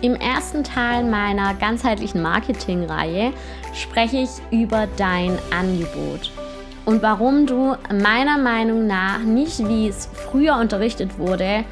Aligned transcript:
Im 0.00 0.14
ersten 0.14 0.62
Teil 0.62 1.04
meiner 1.04 1.54
ganzheitlichen 1.54 2.22
Marketingreihe 2.22 3.32
spreche 3.74 4.18
ich 4.18 4.30
über 4.50 4.86
dein 4.96 5.38
Angebot 5.50 6.30
und 6.88 7.02
warum 7.02 7.44
du 7.44 7.76
meiner 7.92 8.38
Meinung 8.38 8.86
nach 8.86 9.18
nicht, 9.18 9.58
wie 9.68 9.88
es 9.88 10.08
früher 10.10 10.56
unterrichtet 10.56 11.18
wurde, 11.18 11.64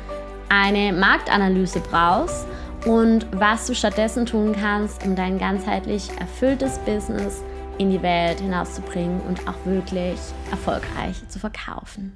eine 0.50 0.92
Marktanalyse 0.92 1.80
brauchst 1.80 2.46
und 2.84 3.26
was 3.32 3.66
du 3.66 3.74
stattdessen 3.74 4.26
tun 4.26 4.54
kannst, 4.54 5.06
um 5.06 5.16
dein 5.16 5.38
ganzheitlich 5.38 6.10
erfülltes 6.20 6.78
Business 6.80 7.42
in 7.78 7.90
die 7.90 8.02
Welt 8.02 8.40
hinauszubringen 8.40 9.22
und 9.22 9.40
auch 9.48 9.56
wirklich 9.64 10.18
erfolgreich 10.50 11.26
zu 11.28 11.38
verkaufen. 11.38 12.12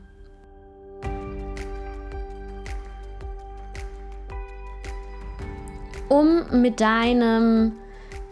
Um 6.10 6.60
mit 6.60 6.80
deinem 6.80 7.72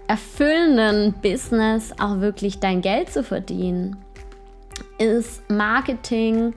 erfüllenden 0.08 1.14
Business 1.22 1.92
auch 1.98 2.20
wirklich 2.20 2.58
dein 2.58 2.82
Geld 2.82 3.10
zu 3.10 3.22
verdienen, 3.22 3.96
ist 4.98 5.48
Marketing 5.48 6.54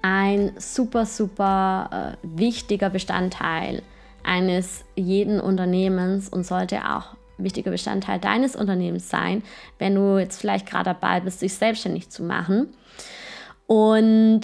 ein 0.00 0.52
super, 0.58 1.06
super 1.06 2.16
äh, 2.22 2.26
wichtiger 2.38 2.90
Bestandteil 2.90 3.82
eines 4.24 4.84
jeden 4.96 5.40
Unternehmens 5.40 6.28
und 6.28 6.44
sollte 6.44 6.78
auch 6.88 7.16
wichtiger 7.38 7.70
Bestandteil 7.70 8.18
deines 8.18 8.56
Unternehmens 8.56 9.08
sein, 9.10 9.42
wenn 9.78 9.94
du 9.94 10.18
jetzt 10.18 10.40
vielleicht 10.40 10.66
gerade 10.66 10.84
dabei 10.84 11.20
bist, 11.20 11.42
dich 11.42 11.54
selbstständig 11.54 12.08
zu 12.08 12.22
machen. 12.22 12.68
Und 13.66 14.42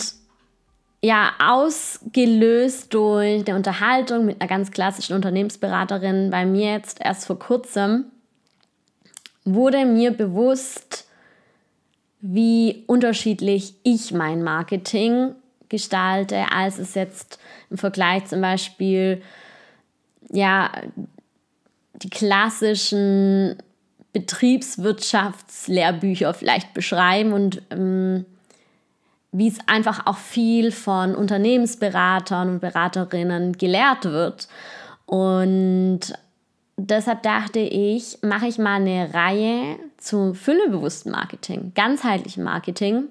ja, 1.03 1.33
ausgelöst 1.39 2.93
durch 2.93 3.47
eine 3.47 3.57
Unterhaltung 3.57 4.25
mit 4.25 4.41
einer 4.41 4.49
ganz 4.49 4.71
klassischen 4.71 5.15
Unternehmensberaterin. 5.15 6.31
Bei 6.31 6.45
mir 6.45 6.73
jetzt 6.73 7.01
erst 7.01 7.27
vor 7.27 7.39
kurzem, 7.39 8.07
wurde 9.45 9.85
mir 9.85 10.11
bewusst, 10.11 11.07
wie 12.21 12.83
unterschiedlich 12.87 13.75
ich 13.85 14.13
mein 14.13 14.43
Marketing 14.43 15.35
gestalte, 15.69 16.47
als 16.53 16.79
es 16.79 16.95
jetzt 16.95 17.39
im 17.71 17.79
Vergleich 17.79 18.27
zum 18.27 18.41
Beispiel, 18.41 19.23
ja, 20.31 20.73
die 21.95 22.11
klassischen 22.11 23.57
Betriebswirtschaftslehrbücher 24.13 26.35
vielleicht 26.35 26.75
beschreiben 26.75 27.33
und 27.33 27.63
ähm, 27.71 28.27
wie 29.33 29.49
es 29.49 29.59
einfach 29.67 30.07
auch 30.07 30.17
viel 30.17 30.73
von 30.73 31.15
Unternehmensberatern 31.15 32.49
und 32.49 32.61
Beraterinnen 32.61 33.53
gelehrt 33.53 34.05
wird. 34.05 34.49
Und 35.07 36.01
deshalb 36.77 37.23
dachte 37.23 37.59
ich, 37.59 38.19
mache 38.23 38.47
ich 38.47 38.59
mal 38.59 38.77
eine 38.77 39.13
Reihe 39.13 39.79
zu 39.99 40.35
füllebewussten 40.35 41.13
Marketing, 41.13 41.73
ganzheitlichem 41.75 42.45
Marketing, 42.45 43.05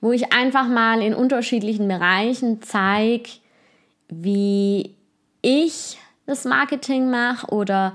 wo 0.00 0.12
ich 0.12 0.32
einfach 0.32 0.68
mal 0.68 1.00
in 1.00 1.14
unterschiedlichen 1.14 1.88
Bereichen 1.88 2.60
zeige, 2.60 3.30
wie 4.08 4.94
ich 5.40 5.98
das 6.26 6.44
Marketing 6.44 7.10
mache 7.10 7.46
oder 7.48 7.94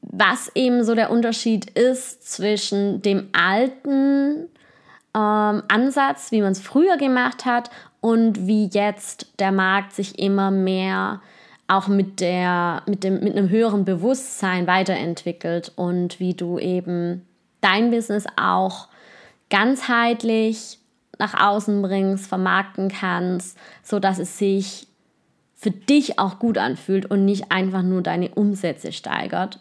was 0.00 0.50
eben 0.54 0.84
so 0.84 0.94
der 0.94 1.10
Unterschied 1.10 1.70
ist 1.70 2.30
zwischen 2.30 3.02
dem 3.02 3.28
alten 3.32 4.48
ähm, 5.14 5.62
Ansatz, 5.68 6.30
wie 6.32 6.42
man 6.42 6.52
es 6.52 6.60
früher 6.60 6.96
gemacht 6.96 7.44
hat 7.44 7.70
und 8.00 8.46
wie 8.46 8.66
jetzt 8.66 9.26
der 9.38 9.52
Markt 9.52 9.92
sich 9.92 10.18
immer 10.18 10.50
mehr 10.50 11.20
auch 11.66 11.88
mit, 11.88 12.20
der, 12.20 12.82
mit, 12.86 13.04
dem, 13.04 13.20
mit 13.20 13.36
einem 13.36 13.50
höheren 13.50 13.84
Bewusstsein 13.84 14.66
weiterentwickelt 14.66 15.72
und 15.76 16.18
wie 16.18 16.34
du 16.34 16.58
eben 16.58 17.26
dein 17.60 17.90
Business 17.90 18.24
auch 18.36 18.88
ganzheitlich 19.50 20.78
nach 21.18 21.38
außen 21.40 21.82
bringst, 21.82 22.26
vermarkten 22.26 22.88
kannst, 22.88 23.58
sodass 23.82 24.18
es 24.18 24.38
sich 24.38 24.86
für 25.54 25.70
dich 25.70 26.18
auch 26.18 26.38
gut 26.38 26.56
anfühlt 26.56 27.10
und 27.10 27.24
nicht 27.24 27.50
einfach 27.50 27.82
nur 27.82 28.02
deine 28.02 28.30
Umsätze 28.30 28.92
steigert 28.92 29.60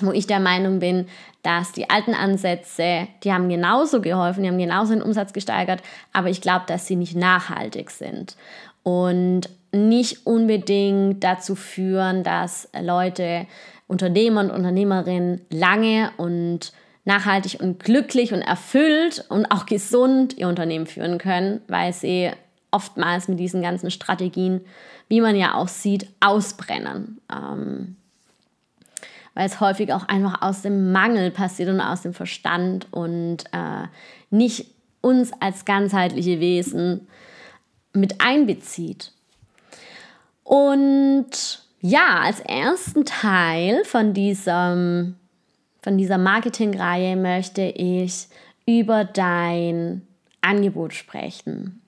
wo 0.00 0.12
ich 0.12 0.26
der 0.26 0.40
Meinung 0.40 0.80
bin, 0.80 1.06
dass 1.42 1.72
die 1.72 1.90
alten 1.90 2.14
Ansätze, 2.14 3.06
die 3.22 3.32
haben 3.32 3.48
genauso 3.48 4.00
geholfen, 4.00 4.42
die 4.42 4.48
haben 4.48 4.58
genauso 4.58 4.92
den 4.92 5.02
Umsatz 5.02 5.32
gesteigert, 5.32 5.82
aber 6.12 6.28
ich 6.28 6.40
glaube, 6.40 6.64
dass 6.66 6.86
sie 6.86 6.96
nicht 6.96 7.16
nachhaltig 7.16 7.90
sind 7.90 8.36
und 8.82 9.48
nicht 9.72 10.26
unbedingt 10.26 11.22
dazu 11.22 11.54
führen, 11.54 12.22
dass 12.22 12.68
Leute, 12.80 13.46
Unternehmer 13.86 14.40
und 14.40 14.50
Unternehmerinnen 14.50 15.42
lange 15.50 16.10
und 16.16 16.72
nachhaltig 17.04 17.60
und 17.60 17.82
glücklich 17.82 18.32
und 18.32 18.40
erfüllt 18.40 19.24
und 19.28 19.46
auch 19.46 19.66
gesund 19.66 20.36
ihr 20.38 20.48
Unternehmen 20.48 20.86
führen 20.86 21.18
können, 21.18 21.60
weil 21.68 21.92
sie 21.92 22.30
oftmals 22.70 23.28
mit 23.28 23.38
diesen 23.38 23.62
ganzen 23.62 23.90
Strategien, 23.90 24.62
wie 25.08 25.20
man 25.20 25.36
ja 25.36 25.54
auch 25.54 25.68
sieht, 25.68 26.08
ausbrennen. 26.20 27.20
Ähm, 27.30 27.96
weil 29.34 29.46
es 29.46 29.60
häufig 29.60 29.92
auch 29.92 30.08
einfach 30.08 30.42
aus 30.42 30.62
dem 30.62 30.92
Mangel 30.92 31.30
passiert 31.30 31.68
und 31.68 31.80
aus 31.80 32.02
dem 32.02 32.14
Verstand 32.14 32.86
und 32.92 33.44
äh, 33.52 33.88
nicht 34.30 34.66
uns 35.00 35.32
als 35.40 35.64
ganzheitliche 35.64 36.40
Wesen 36.40 37.08
mit 37.92 38.20
einbezieht. 38.20 39.12
Und 40.44 41.62
ja, 41.80 42.20
als 42.22 42.40
ersten 42.40 43.04
Teil 43.04 43.84
von, 43.84 44.14
diesem, 44.14 45.16
von 45.82 45.98
dieser 45.98 46.18
Marketingreihe 46.18 47.16
möchte 47.16 47.62
ich 47.62 48.28
über 48.66 49.04
dein 49.04 50.02
Angebot 50.40 50.94
sprechen. 50.94 51.82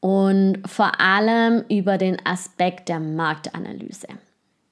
Und 0.00 0.62
vor 0.66 1.00
allem 1.00 1.64
über 1.68 1.98
den 1.98 2.24
Aspekt 2.24 2.88
der 2.88 3.00
Marktanalyse. 3.00 4.08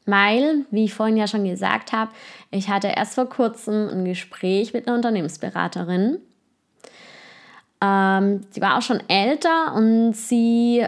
Weil, 0.06 0.66
wie 0.70 0.84
ich 0.84 0.94
vorhin 0.94 1.16
ja 1.16 1.26
schon 1.26 1.44
gesagt 1.44 1.92
habe, 1.92 2.10
ich 2.50 2.69
hatte 2.69 2.88
erst 2.88 3.15
vor 3.15 3.28
kurzem 3.28 3.88
ein 3.88 4.04
Gespräch 4.04 4.75
mit 4.75 4.87
einer 4.87 4.97
Unternehmensberaterin. 4.97 6.19
Ähm, 7.81 8.47
sie 8.50 8.60
war 8.60 8.76
auch 8.78 8.82
schon 8.82 9.03
älter 9.09 9.75
und 9.75 10.12
sie 10.15 10.87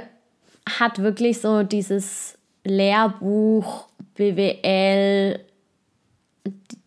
hat 0.79 0.99
wirklich 0.99 1.41
so 1.41 1.63
dieses 1.63 2.37
Lehrbuch 2.65 3.87
BWL, 4.17 5.41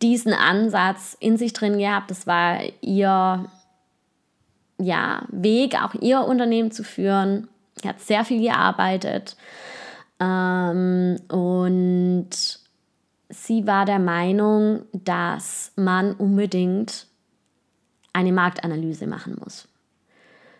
diesen 0.01 0.33
Ansatz 0.33 1.17
in 1.19 1.37
sich 1.37 1.53
drin 1.53 1.79
gehabt. 1.79 2.11
Das 2.11 2.27
war 2.27 2.59
ihr 2.81 3.45
ja, 4.77 5.23
Weg, 5.29 5.81
auch 5.81 5.95
ihr 5.95 6.21
Unternehmen 6.21 6.71
zu 6.71 6.83
führen. 6.83 7.47
Sie 7.81 7.87
hat 7.87 7.99
sehr 7.99 8.23
viel 8.23 8.41
gearbeitet 8.41 9.35
ähm, 10.19 11.17
und 11.29 12.29
sie 13.29 13.67
war 13.67 13.85
der 13.85 13.99
Meinung, 13.99 14.83
dass 14.91 15.71
man 15.75 16.13
unbedingt 16.13 17.07
eine 18.11 18.33
Marktanalyse 18.33 19.07
machen 19.07 19.37
muss. 19.39 19.67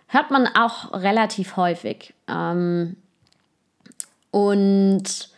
Hört 0.08 0.32
man 0.32 0.48
auch 0.48 0.94
relativ 0.94 1.58
häufig. 1.58 2.14
Ähm, 2.28 2.96
und 4.32 5.30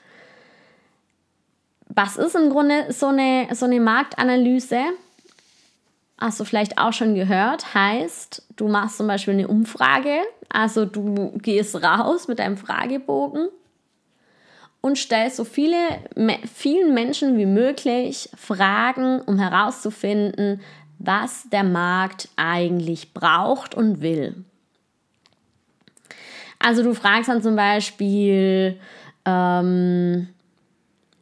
was 1.88 2.18
ist 2.18 2.36
im 2.36 2.50
Grunde 2.50 2.92
so 2.92 3.08
eine, 3.08 3.48
so 3.54 3.66
eine 3.66 3.80
Marktanalyse? 3.80 4.82
Hast 6.18 6.40
du 6.40 6.46
vielleicht 6.46 6.78
auch 6.78 6.94
schon 6.94 7.16
gehört, 7.16 7.74
heißt, 7.74 8.44
du 8.56 8.68
machst 8.68 8.98
zum 8.98 9.08
Beispiel 9.08 9.34
eine 9.34 9.48
Umfrage, 9.48 10.20
also 10.50 10.86
du 10.86 11.32
gehst 11.40 11.82
raus 11.82 12.28
mit 12.28 12.38
deinem 12.38 12.58
Fragebogen 12.58 13.50
und 14.82 14.98
stell 14.98 15.30
so 15.30 15.44
viele, 15.44 15.78
vielen 16.54 16.94
Menschen 16.94 17.38
wie 17.38 17.46
möglich 17.46 18.30
Fragen, 18.36 19.22
um 19.22 19.38
herauszufinden, 19.38 20.60
was 20.98 21.48
der 21.52 21.64
Markt 21.64 22.30
eigentlich 22.36 23.14
braucht 23.14 23.76
und 23.76 24.02
will. 24.02 24.44
Also 26.60 26.84
du 26.84 26.94
fragst 26.94 27.30
dann 27.30 27.42
zum 27.42 27.56
Beispiel, 27.56 28.80
ähm, 29.26 30.28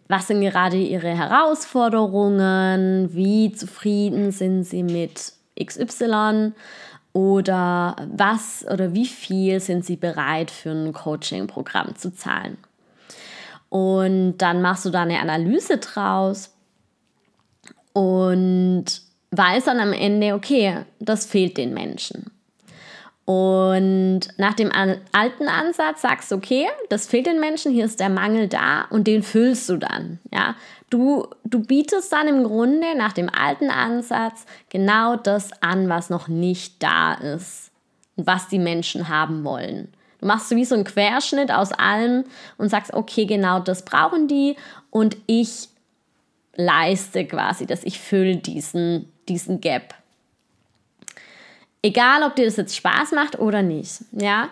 was 0.08 0.28
sind 0.28 0.42
gerade 0.42 0.78
ihre 0.78 1.16
Herausforderungen, 1.16 3.14
wie 3.14 3.52
zufrieden 3.52 4.32
sind 4.32 4.64
sie 4.64 4.84
mit 4.84 5.34
XY 5.62 6.54
oder 7.14 7.96
was 8.16 8.66
oder 8.70 8.94
wie 8.94 9.06
viel 9.06 9.60
sind 9.60 9.86
sie 9.86 9.96
bereit 9.96 10.52
für 10.52 10.72
ein 10.72 10.94
Coaching-Programm 10.94 11.96
zu 11.96 12.14
zahlen. 12.14 12.58
Und 13.70 14.38
dann 14.40 14.62
machst 14.62 14.86
du 14.86 14.90
da 14.90 15.04
eine 15.04 15.20
Analyse 15.20 15.78
draus 15.78 16.56
und 17.94 18.86
weiß 19.32 19.66
dann 19.66 19.80
am 19.80 19.94
Ende, 19.94 20.34
okay, 20.34 20.86
das 21.00 21.26
fehlt 21.26 21.58
den 21.58 21.74
Menschen. 21.74 22.32
Und 23.26 24.22
nach 24.38 24.56
dem 24.56 24.72
alten 24.72 25.48
Ansatz 25.48 26.02
sagst 26.02 26.32
du, 26.32 26.36
okay, 26.38 26.66
das 26.90 27.06
fehlt 27.06 27.28
den 27.28 27.40
Menschen, 27.40 27.72
hier 27.72 27.86
ist 27.86 28.00
der 28.00 28.10
Mangel 28.10 28.48
da 28.48 28.86
und 28.90 29.06
den 29.06 29.22
füllst 29.22 29.70
du 29.70 29.78
dann. 29.78 30.18
Ja? 30.34 30.56
Du, 30.90 31.28
du 31.44 31.60
bietest 31.60 32.12
dann 32.12 32.28
im 32.28 32.44
Grunde 32.44 32.98
nach 32.98 33.14
dem 33.14 33.30
alten 33.30 33.70
Ansatz 33.70 34.48
genau 34.70 35.16
das 35.16 35.52
an, 35.62 35.90
was 35.90 36.10
noch 36.10 36.28
nicht 36.28 36.82
da 36.82 37.14
ist 37.14 37.70
und 38.16 38.26
was 38.26 38.48
die 38.48 38.58
Menschen 38.58 39.10
haben 39.10 39.44
wollen. 39.44 39.94
Du 40.20 40.26
machst 40.26 40.50
so 40.50 40.56
wie 40.56 40.66
so 40.66 40.76
einen 40.76 40.84
Querschnitt 40.84 41.52
aus 41.52 41.72
allem 41.72 42.26
und 42.58 42.70
sagst, 42.70 42.94
okay, 42.94 43.26
genau 43.26 43.60
das 43.60 43.86
brauchen 43.86 44.28
die 44.28 44.56
und 44.90 45.18
ich 45.28 45.70
leiste 46.56 47.26
quasi 47.26 47.66
das, 47.66 47.84
ich 47.84 48.00
fülle 48.00 48.36
diesen, 48.36 49.12
diesen 49.30 49.62
Gap. 49.62 49.96
Egal, 51.82 52.24
ob 52.24 52.36
dir 52.36 52.46
das 52.46 52.58
jetzt 52.58 52.76
Spaß 52.76 53.14
macht 53.14 53.40
oder 53.40 53.62
nicht. 53.62 54.02
Ja, 54.12 54.50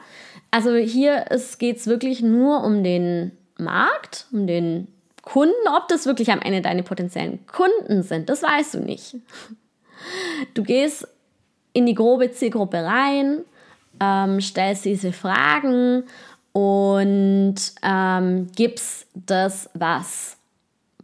also 0.51 0.73
hier 0.75 1.25
geht 1.59 1.77
es 1.77 1.87
wirklich 1.87 2.21
nur 2.21 2.63
um 2.63 2.83
den 2.83 3.33
Markt, 3.57 4.27
um 4.31 4.47
den 4.47 4.87
Kunden. 5.21 5.53
Ob 5.75 5.89
das 5.89 6.05
wirklich 6.05 6.31
am 6.31 6.39
Ende 6.39 6.61
deine 6.61 6.83
potenziellen 6.83 7.45
Kunden 7.47 8.03
sind, 8.03 8.29
das 8.29 8.43
weißt 8.43 8.75
du 8.75 8.79
nicht. 8.79 9.17
Du 10.53 10.63
gehst 10.63 11.05
in 11.73 11.85
die 11.85 11.95
grobe 11.95 12.31
Zielgruppe 12.31 12.77
rein, 12.77 13.41
ähm, 13.99 14.41
stellst 14.41 14.85
diese 14.85 15.11
Fragen 15.11 16.03
und 16.53 17.55
ähm, 17.83 18.47
gibst 18.55 19.07
das, 19.13 19.69
was 19.73 20.37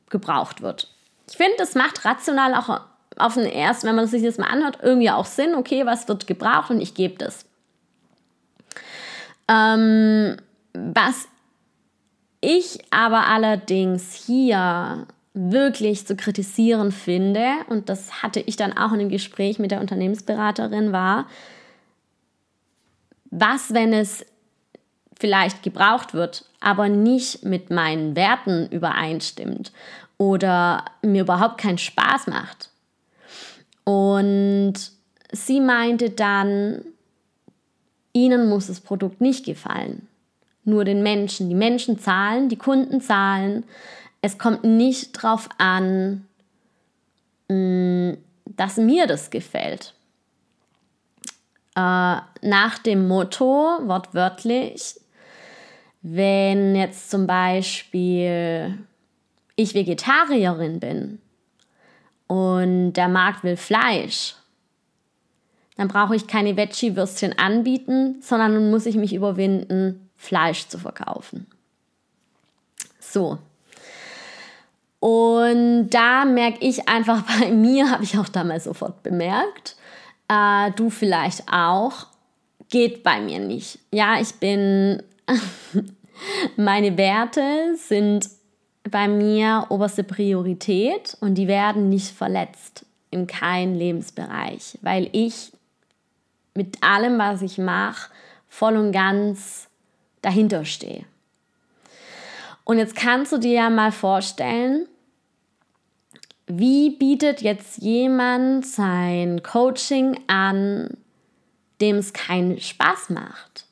gebraucht 0.09 0.61
wird. 0.61 0.89
Ich 1.29 1.37
finde, 1.37 1.55
das 1.57 1.75
macht 1.75 2.05
rational 2.05 2.53
auch 2.55 2.81
auf 3.17 3.35
den 3.35 3.45
ersten, 3.45 3.87
wenn 3.87 3.95
man 3.95 4.07
sich 4.07 4.23
das 4.23 4.37
mal 4.37 4.47
anhört, 4.47 4.79
irgendwie 4.81 5.09
auch 5.09 5.25
Sinn, 5.25 5.55
okay, 5.55 5.85
was 5.85 6.07
wird 6.07 6.27
gebraucht 6.27 6.69
und 6.71 6.81
ich 6.81 6.93
gebe 6.93 7.15
das. 7.17 7.45
Ähm, 9.47 10.37
was 10.73 11.27
ich 12.41 12.79
aber 12.91 13.27
allerdings 13.27 14.13
hier 14.13 15.07
wirklich 15.33 16.05
zu 16.05 16.15
kritisieren 16.15 16.91
finde, 16.91 17.45
und 17.69 17.89
das 17.89 18.21
hatte 18.21 18.39
ich 18.39 18.55
dann 18.55 18.77
auch 18.77 18.91
in 18.91 18.99
einem 18.99 19.09
Gespräch 19.09 19.59
mit 19.59 19.71
der 19.71 19.81
Unternehmensberaterin, 19.81 20.91
war, 20.91 21.25
was, 23.33 23.73
wenn 23.73 23.93
es 23.93 24.25
vielleicht 25.19 25.63
gebraucht 25.63 26.13
wird, 26.13 26.45
aber 26.59 26.89
nicht 26.89 27.43
mit 27.43 27.69
meinen 27.69 28.15
Werten 28.15 28.67
übereinstimmt 28.69 29.71
oder 30.17 30.85
mir 31.01 31.21
überhaupt 31.21 31.57
keinen 31.57 31.77
Spaß 31.77 32.27
macht. 32.27 32.69
Und 33.83 34.75
sie 35.31 35.59
meinte 35.59 36.11
dann, 36.11 36.83
ihnen 38.13 38.49
muss 38.49 38.67
das 38.67 38.79
Produkt 38.79 39.19
nicht 39.19 39.45
gefallen, 39.45 40.07
nur 40.63 40.85
den 40.85 41.03
Menschen. 41.03 41.49
Die 41.49 41.55
Menschen 41.55 41.99
zahlen, 41.99 42.49
die 42.49 42.57
Kunden 42.57 43.01
zahlen. 43.01 43.65
Es 44.21 44.37
kommt 44.37 44.63
nicht 44.63 45.17
darauf 45.17 45.49
an, 45.57 46.25
mm, 47.49 48.13
dass 48.45 48.77
mir 48.77 49.07
das 49.07 49.29
gefällt. 49.31 49.93
Äh, 51.75 52.17
nach 52.41 52.77
dem 52.85 53.07
Motto, 53.07 53.79
wortwörtlich, 53.83 54.99
wenn 56.01 56.75
jetzt 56.75 57.09
zum 57.09 57.25
Beispiel 57.25 58.77
ich 59.55 59.73
Vegetarierin 59.73 60.79
bin 60.79 61.19
und 62.27 62.93
der 62.93 63.07
Markt 63.07 63.43
will 63.43 63.57
Fleisch, 63.57 64.35
dann 65.77 65.87
brauche 65.87 66.15
ich 66.15 66.27
keine 66.27 66.55
Veggie-Würstchen 66.55 67.37
anbieten, 67.39 68.21
sondern 68.21 68.53
nun 68.53 68.69
muss 68.69 68.85
ich 68.85 68.95
mich 68.95 69.13
überwinden, 69.13 70.09
Fleisch 70.15 70.67
zu 70.67 70.77
verkaufen. 70.77 71.47
So. 72.99 73.39
Und 74.99 75.89
da 75.89 76.25
merke 76.25 76.59
ich 76.65 76.87
einfach 76.87 77.23
bei 77.39 77.51
mir, 77.51 77.89
habe 77.91 78.03
ich 78.03 78.17
auch 78.17 78.29
damals 78.29 78.65
sofort 78.65 79.03
bemerkt, 79.03 79.75
äh, 80.27 80.71
du 80.71 80.89
vielleicht 80.89 81.43
auch, 81.51 82.07
geht 82.69 83.03
bei 83.03 83.19
mir 83.19 83.39
nicht. 83.39 83.79
Ja, 83.91 84.19
ich 84.19 84.33
bin, 84.35 85.03
meine 86.57 86.97
Werte 86.97 87.75
sind 87.75 88.29
bei 88.89 89.07
mir 89.07 89.65
oberste 89.69 90.03
Priorität 90.03 91.17
und 91.21 91.35
die 91.35 91.47
werden 91.47 91.89
nicht 91.89 92.09
verletzt 92.09 92.85
in 93.11 93.27
keinem 93.27 93.75
Lebensbereich, 93.75 94.77
weil 94.81 95.09
ich 95.11 95.51
mit 96.55 96.83
allem, 96.83 97.17
was 97.17 97.41
ich 97.41 97.57
mache, 97.57 98.11
voll 98.49 98.75
und 98.75 98.91
ganz 98.91 99.69
dahinter 100.21 100.65
stehe. 100.65 101.05
Und 102.63 102.77
jetzt 102.77 102.95
kannst 102.95 103.31
du 103.31 103.37
dir 103.37 103.53
ja 103.53 103.69
mal 103.69 103.91
vorstellen, 103.91 104.87
wie 106.47 106.91
bietet 106.91 107.41
jetzt 107.41 107.81
jemand 107.81 108.65
sein 108.65 109.41
Coaching 109.43 110.19
an, 110.27 110.89
dem 111.81 111.97
es 111.97 112.13
keinen 112.13 112.59
Spaß 112.59 113.09
macht? 113.09 113.65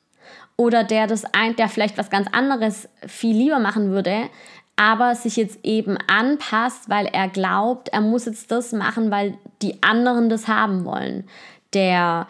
Oder 0.57 0.83
der 0.83 1.07
das 1.07 1.25
ein, 1.25 1.55
der 1.55 1.69
vielleicht 1.69 1.97
was 1.97 2.09
ganz 2.09 2.27
anderes 2.31 2.87
viel 3.05 3.35
lieber 3.35 3.59
machen 3.59 3.91
würde, 3.91 4.29
aber 4.75 5.15
sich 5.15 5.35
jetzt 5.35 5.59
eben 5.63 5.97
anpasst, 6.07 6.89
weil 6.89 7.07
er 7.07 7.27
glaubt, 7.27 7.89
er 7.89 8.01
muss 8.01 8.25
jetzt 8.25 8.51
das 8.51 8.71
machen, 8.71 9.11
weil 9.11 9.37
die 9.61 9.83
anderen 9.83 10.29
das 10.29 10.47
haben 10.47 10.85
wollen. 10.85 11.27
Der 11.73 12.27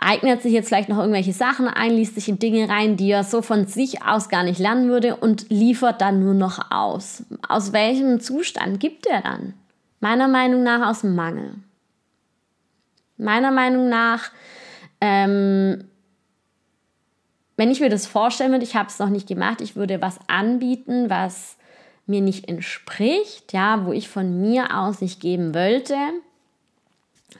eignet 0.00 0.42
sich 0.42 0.52
jetzt 0.52 0.68
vielleicht 0.68 0.88
noch 0.88 0.98
irgendwelche 0.98 1.32
Sachen 1.32 1.68
ein, 1.68 1.92
liest 1.92 2.14
sich 2.14 2.28
in 2.28 2.38
Dinge 2.38 2.68
rein, 2.68 2.96
die 2.96 3.10
er 3.10 3.22
so 3.22 3.42
von 3.42 3.66
sich 3.66 4.02
aus 4.02 4.28
gar 4.28 4.42
nicht 4.42 4.58
lernen 4.58 4.88
würde 4.88 5.16
und 5.16 5.50
liefert 5.50 6.00
dann 6.00 6.24
nur 6.24 6.34
noch 6.34 6.70
aus. 6.70 7.24
Aus 7.48 7.72
welchem 7.72 8.20
Zustand 8.20 8.80
gibt 8.80 9.06
er 9.06 9.20
dann? 9.20 9.54
Meiner 10.00 10.28
Meinung 10.28 10.62
nach 10.62 10.88
aus 10.88 11.02
Mangel. 11.02 11.54
Meiner 13.18 13.50
Meinung 13.50 13.90
nach, 13.90 14.30
ähm, 15.02 15.84
wenn 17.56 17.70
ich 17.70 17.80
mir 17.80 17.90
das 17.90 18.06
vorstellen 18.06 18.52
würde, 18.52 18.64
ich 18.64 18.76
habe 18.76 18.88
es 18.88 18.98
noch 18.98 19.10
nicht 19.10 19.28
gemacht, 19.28 19.60
ich 19.60 19.76
würde 19.76 20.00
was 20.00 20.18
anbieten, 20.28 21.10
was 21.10 21.58
mir 22.06 22.22
nicht 22.22 22.48
entspricht, 22.48 23.52
ja, 23.52 23.84
wo 23.84 23.92
ich 23.92 24.08
von 24.08 24.40
mir 24.40 24.78
aus 24.78 25.02
nicht 25.02 25.20
geben 25.20 25.54
wollte, 25.54 25.94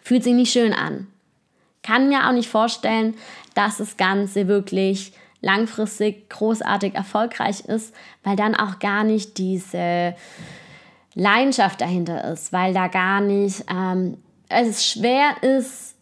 fühlt 0.02 0.22
sich 0.22 0.34
nicht 0.34 0.52
schön 0.52 0.74
an. 0.74 1.06
Kann 1.82 2.08
mir 2.08 2.28
auch 2.28 2.32
nicht 2.32 2.48
vorstellen, 2.48 3.14
dass 3.54 3.78
das 3.78 3.96
Ganze 3.96 4.48
wirklich 4.48 5.12
langfristig 5.40 6.28
großartig 6.28 6.94
erfolgreich 6.94 7.60
ist, 7.60 7.94
weil 8.22 8.36
dann 8.36 8.54
auch 8.54 8.78
gar 8.78 9.04
nicht 9.04 9.38
diese 9.38 10.14
Leidenschaft 11.14 11.80
dahinter 11.80 12.24
ist, 12.32 12.52
weil 12.52 12.74
da 12.74 12.88
gar 12.88 13.20
nicht 13.20 13.64
ähm, 13.70 14.18
es 14.48 14.86
schwer 14.86 15.42
ist, 15.42 15.94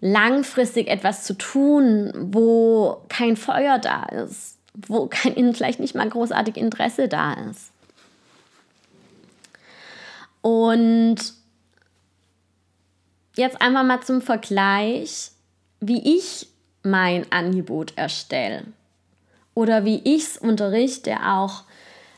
langfristig 0.00 0.88
etwas 0.88 1.24
zu 1.24 1.34
tun, 1.34 2.12
wo 2.14 3.02
kein 3.08 3.36
Feuer 3.36 3.78
da 3.78 4.04
ist, 4.04 4.58
wo 4.74 5.06
kein, 5.06 5.54
vielleicht 5.54 5.80
nicht 5.80 5.94
mal 5.94 6.08
großartig 6.08 6.56
Interesse 6.56 7.08
da 7.08 7.34
ist. 7.50 7.72
Und 10.40 11.16
jetzt 13.38 13.62
einfach 13.62 13.84
mal 13.84 14.00
zum 14.00 14.20
Vergleich, 14.20 15.30
wie 15.80 16.16
ich 16.16 16.48
mein 16.82 17.30
Angebot 17.30 17.96
erstelle 17.96 18.64
oder 19.54 19.84
wie 19.84 20.00
ich 20.04 20.24
es 20.24 20.38
unterrichte, 20.38 21.16
auch 21.24 21.62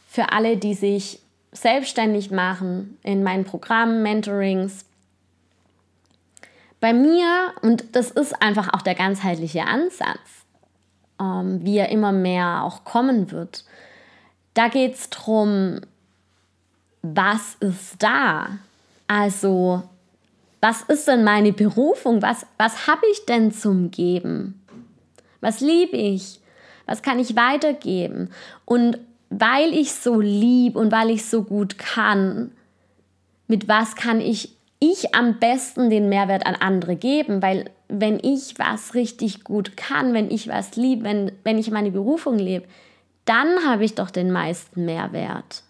für 0.09 0.33
alle, 0.33 0.57
die 0.57 0.75
sich 0.75 1.21
selbstständig 1.53 2.31
machen 2.31 2.99
in 3.03 3.23
meinen 3.23 3.45
Programmen, 3.45 4.03
Mentorings. 4.03 4.85
Bei 6.81 6.93
mir, 6.93 7.53
und 7.63 7.95
das 7.95 8.11
ist 8.11 8.41
einfach 8.43 8.73
auch 8.73 8.83
der 8.83 8.95
ganzheitliche 8.95 9.65
Ansatz, 9.65 10.19
ähm, 11.21 11.65
wie 11.65 11.79
er 11.79 11.91
immer 11.91 12.13
mehr 12.13 12.63
auch 12.65 12.85
kommen 12.85 13.31
wird, 13.31 13.65
da 14.55 14.69
geht 14.69 14.95
es 14.95 15.11
darum, 15.11 15.81
was 17.03 17.55
ist 17.61 18.03
da? 18.03 18.59
Also, 19.07 19.83
was 20.61 20.83
ist 20.83 21.09
denn 21.09 21.25
meine 21.25 21.53
Berufung? 21.53 22.23
Was, 22.23 22.47
was 22.59 22.87
habe 22.87 23.03
ich 23.13 23.25
denn 23.27 23.53
zum 23.53 23.91
Geben? 23.91 24.63
Was 25.41 25.61
liebe 25.61 25.97
ich? 25.97 26.41
Was 26.87 27.03
kann 27.03 27.19
ich 27.19 27.37
weitergeben? 27.37 28.31
Und 28.65 28.99
weil 29.31 29.73
ich 29.73 29.93
so 29.93 30.21
lieb 30.21 30.77
und 30.77 30.93
weil 30.93 31.11
ich 31.11 31.25
so 31.25 31.45
gut 31.45 31.79
kann, 31.79 32.53
mit 33.47 33.69
was 33.69 33.95
kann 33.95 34.21
ich 34.21 34.57
ich 34.81 35.15
am 35.15 35.39
besten 35.39 35.91
den 35.91 36.09
Mehrwert 36.09 36.47
an 36.47 36.55
andere 36.55 36.97
geben, 36.97 37.43
weil 37.43 37.71
wenn 37.89 38.19
ich 38.23 38.59
was 38.59 38.95
richtig 38.95 39.45
gut 39.45 39.77
kann, 39.77 40.15
wenn 40.15 40.31
ich 40.31 40.49
was 40.49 40.75
liebe, 40.77 41.05
wenn, 41.05 41.33
wenn 41.45 41.59
ich 41.59 41.71
meine 41.71 41.91
Berufung 41.91 42.39
lebe, 42.39 42.67
dann 43.27 43.67
habe 43.67 43.85
ich 43.85 43.95
doch 43.95 44.11
den 44.11 44.31
meisten 44.31 44.87
Mehrwert. 44.87 45.63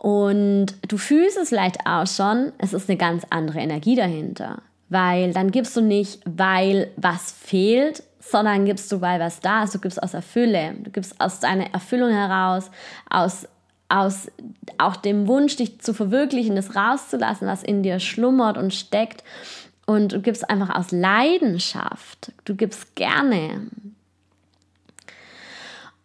Und 0.00 0.68
du 0.88 0.96
fühlst 0.96 1.36
es 1.36 1.50
vielleicht 1.50 1.86
auch 1.86 2.06
schon, 2.06 2.52
es 2.56 2.72
ist 2.72 2.88
eine 2.88 2.96
ganz 2.96 3.26
andere 3.28 3.58
Energie 3.58 3.96
dahinter. 3.96 4.62
Weil 4.88 5.34
dann 5.34 5.50
gibst 5.50 5.76
du 5.76 5.82
nicht, 5.82 6.22
weil 6.24 6.90
was 6.96 7.32
fehlt, 7.32 8.02
sondern 8.18 8.64
gibst 8.64 8.90
du, 8.90 9.02
weil 9.02 9.20
was 9.20 9.40
da 9.40 9.64
ist. 9.64 9.74
Du 9.74 9.78
gibst 9.78 10.02
aus 10.02 10.12
der 10.12 10.22
Fülle. 10.22 10.72
Du 10.82 10.90
gibst 10.90 11.20
aus 11.20 11.40
deiner 11.40 11.74
Erfüllung 11.74 12.12
heraus, 12.12 12.70
aus, 13.10 13.46
aus 13.90 14.30
auch 14.78 14.96
dem 14.96 15.28
Wunsch, 15.28 15.56
dich 15.56 15.82
zu 15.82 15.92
verwirklichen, 15.92 16.56
das 16.56 16.74
rauszulassen, 16.74 17.46
was 17.46 17.62
in 17.62 17.82
dir 17.82 18.00
schlummert 18.00 18.56
und 18.56 18.72
steckt. 18.72 19.22
Und 19.84 20.12
du 20.12 20.22
gibst 20.22 20.48
einfach 20.48 20.74
aus 20.74 20.92
Leidenschaft. 20.92 22.32
Du 22.46 22.54
gibst 22.54 22.96
gerne. 22.96 23.66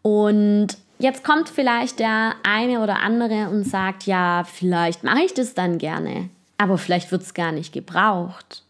Und 0.01 0.77
jetzt 1.05 1.23
kommt 1.23 1.49
vielleicht 1.49 1.99
der 1.99 2.33
eine 2.43 2.81
oder 2.81 3.01
andere 3.01 3.49
und 3.49 3.63
sagt, 3.63 4.03
ja, 4.03 4.43
vielleicht 4.43 5.03
mache 5.03 5.21
ich 5.21 5.33
das 5.33 5.53
dann 5.53 5.77
gerne, 5.77 6.29
aber 6.57 6.77
vielleicht 6.77 7.11
wird 7.11 7.21
es 7.21 7.33
gar 7.33 7.51
nicht 7.51 7.73
gebraucht. 7.73 8.63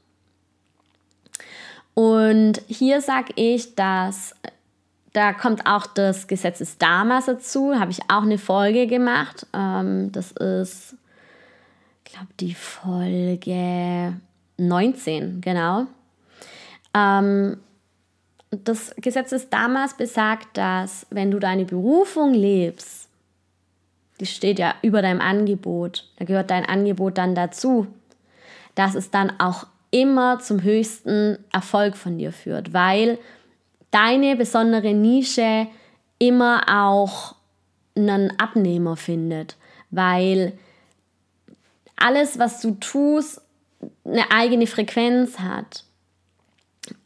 Und 1.94 2.62
hier 2.68 3.01
sage 3.01 3.34
ich, 3.36 3.75
dass 3.75 4.36
da 5.13 5.32
kommt 5.32 5.65
auch 5.65 5.88
das 5.88 6.27
Gesetz 6.27 6.58
des 6.58 6.77
Dharmas 6.77 7.25
dazu, 7.25 7.80
habe 7.80 7.92
ich 7.92 8.01
auch 8.10 8.24
eine 8.24 8.38
Folge 8.38 8.86
gemacht. 8.86 9.48
Ähm, 9.54 10.12
das 10.12 10.32
ist, 10.34 10.96
glaube, 12.15 12.34
die 12.39 12.54
Folge 12.54 14.13
19, 14.58 15.42
genau. 15.42 15.86
Das 18.64 18.94
Gesetz 18.98 19.32
des 19.32 19.50
Dharmas 19.50 19.96
besagt, 19.96 20.58
dass 20.58 21.06
wenn 21.10 21.32
du 21.32 21.40
deine 21.40 21.66
Berufung 21.66 22.34
lebst, 22.34 23.10
die 24.20 24.26
steht 24.26 24.60
ja 24.60 24.76
über 24.82 25.02
deinem 25.02 25.22
Angebot, 25.22 26.10
da 26.18 26.26
gehört 26.26 26.50
dein 26.50 26.66
Angebot 26.66 27.18
dann 27.18 27.36
dazu, 27.36 27.88
dass 28.76 28.96
es 28.96 29.12
dann 29.12 29.32
auch 29.40 29.68
immer 29.92 30.40
zum 30.40 30.62
höchsten 30.62 31.38
Erfolg 31.52 31.96
von 31.96 32.18
dir 32.18 32.32
führt, 32.32 32.74
weil 32.74 33.18
deine 33.92 34.36
besondere 34.36 34.94
Nische 34.94 35.68
immer 36.20 36.64
auch 36.68 37.36
einen 37.96 38.38
Abnehmer 38.40 38.98
findet, 38.98 39.56
weil 39.90 40.54
alles, 41.96 42.38
was 42.40 42.62
du 42.62 42.72
tust, 42.72 43.42
eine 44.04 44.30
eigene 44.32 44.68
Frequenz 44.68 45.40
hat 45.40 45.85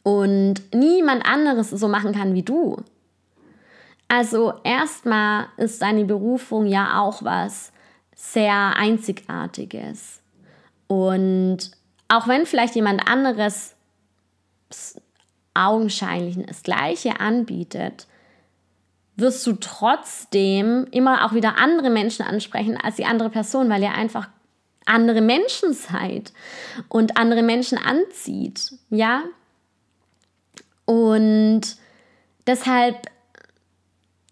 und 0.02 0.62
niemand 0.74 1.24
anderes 1.24 1.70
so 1.70 1.88
machen 1.88 2.12
kann 2.12 2.34
wie 2.34 2.42
du. 2.42 2.82
Also 4.08 4.54
erstmal 4.64 5.46
ist 5.56 5.80
deine 5.82 6.04
Berufung 6.04 6.66
ja 6.66 7.00
auch 7.00 7.22
was 7.22 7.72
sehr 8.14 8.76
Einzigartiges. 8.76 10.20
Und 10.88 11.70
auch 12.08 12.26
wenn 12.26 12.44
vielleicht 12.44 12.74
jemand 12.74 13.06
anderes 13.08 13.76
augenscheinlich 15.54 16.36
das 16.46 16.62
Gleiche 16.62 17.20
anbietet, 17.20 18.08
wirst 19.16 19.46
du 19.46 19.52
trotzdem 19.52 20.86
immer 20.90 21.24
auch 21.24 21.32
wieder 21.32 21.58
andere 21.58 21.90
Menschen 21.90 22.24
ansprechen 22.24 22.76
als 22.76 22.96
die 22.96 23.04
andere 23.04 23.30
Person, 23.30 23.68
weil 23.68 23.82
ihr 23.82 23.94
einfach 23.94 24.28
andere 24.86 25.20
Menschen 25.20 25.72
seid 25.72 26.32
und 26.88 27.16
andere 27.16 27.42
Menschen 27.42 27.78
anzieht. 27.78 28.72
Ja? 28.90 29.22
Und 30.90 31.76
deshalb 32.48 32.96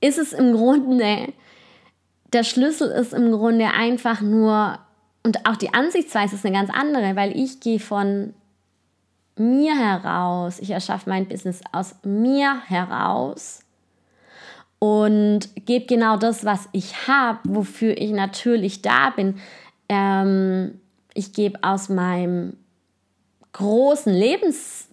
ist 0.01 0.19
es 0.19 0.33
im 0.33 0.55
Grunde, 0.55 1.33
der 2.33 2.43
Schlüssel 2.43 2.91
ist 2.91 3.15
im 3.15 3.31
Grunde 3.31 3.67
einfach 3.69 4.23
nur 4.23 4.81
und 5.23 5.47
auch 5.47 5.55
die 5.55 5.73
Ansichtsweise 5.73 6.35
ist 6.35 6.45
eine 6.45 6.57
ganz 6.57 6.71
andere, 6.71 7.15
weil 7.15 7.39
ich 7.39 7.61
gehe 7.61 7.79
von 7.79 8.35
mir 9.37 9.79
heraus, 9.79 10.59
ich 10.59 10.71
erschaffe 10.71 11.09
mein 11.09 11.29
Business 11.29 11.61
aus 11.71 11.95
mir 12.03 12.61
heraus 12.67 13.61
und 14.81 15.51
gebe 15.65 15.87
genau 15.87 16.17
das, 16.17 16.45
was 16.45 16.69
ich 16.73 17.07
habe, 17.07 17.39
wofür 17.45 17.97
ich 17.97 18.11
natürlich 18.11 18.83
da 18.83 19.11
bin. 19.11 19.39
Ähm, 19.89 20.81
ich 21.15 21.33
gebe 21.33 21.63
aus 21.63 21.89
meinem 21.89 22.57
großen 23.53 24.13
Lebens 24.13 24.88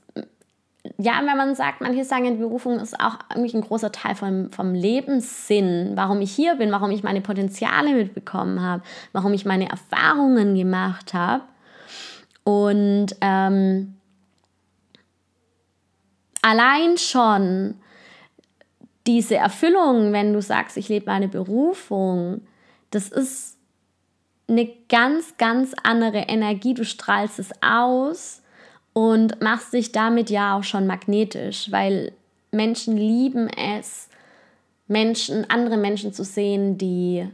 ja, 0.98 1.22
wenn 1.25 1.38
man 1.38 1.56
sagt, 1.56 1.82
manche 1.82 2.04
sagen, 2.04 2.25
die 2.25 2.39
Berufung 2.39 2.80
ist 2.80 3.00
auch 3.00 3.18
irgendwie 3.34 3.56
ein 3.58 3.62
großer 3.62 3.92
Teil 3.92 4.15
vom, 4.15 4.51
vom 4.51 4.74
Lebenssinn, 4.74 5.92
warum 5.96 6.22
ich 6.22 6.32
hier 6.32 6.56
bin, 6.56 6.72
warum 6.72 6.92
ich 6.92 7.04
meine 7.04 7.22
Potenziale 7.22 7.94
mitbekommen 7.94 8.62
habe, 8.62 8.84
warum 9.12 9.34
ich 9.34 9.46
meine 9.46 9.70
Erfahrungen 9.70 10.56
gemacht 10.56 11.13
habe. 11.13 11.44
Und 12.44 13.15
ähm, 13.22 13.96
allein 16.42 16.98
schon 16.98 17.75
diese 19.08 19.36
Erfüllung, 19.36 20.13
wenn 20.13 20.34
du 20.34 20.42
sagst, 20.42 20.77
ich 20.77 20.89
lebe 20.89 21.08
meine 21.08 21.27
Berufung, 21.27 22.42
das 22.92 23.10
ist 23.10 23.58
eine 24.48 24.70
ganz, 24.89 25.38
ganz 25.38 25.74
andere 25.84 26.20
Energie. 26.20 26.74
Du 26.74 26.86
strahlst 26.86 27.39
es 27.39 27.51
aus 27.62 28.42
und 28.95 29.41
machst 29.41 29.73
dich 29.73 29.91
damit 29.91 30.29
ja 30.29 30.57
auch 30.57 30.63
schon 30.63 30.87
magnetisch, 30.87 31.69
weil 31.69 32.13
Menschen 32.51 32.95
lieben 32.95 33.49
es, 33.49 34.07
Menschen, 34.87 35.49
andere 35.49 35.75
Menschen 35.75 36.13
zu 36.13 36.23
sehen, 36.23 36.77
die 36.77 37.27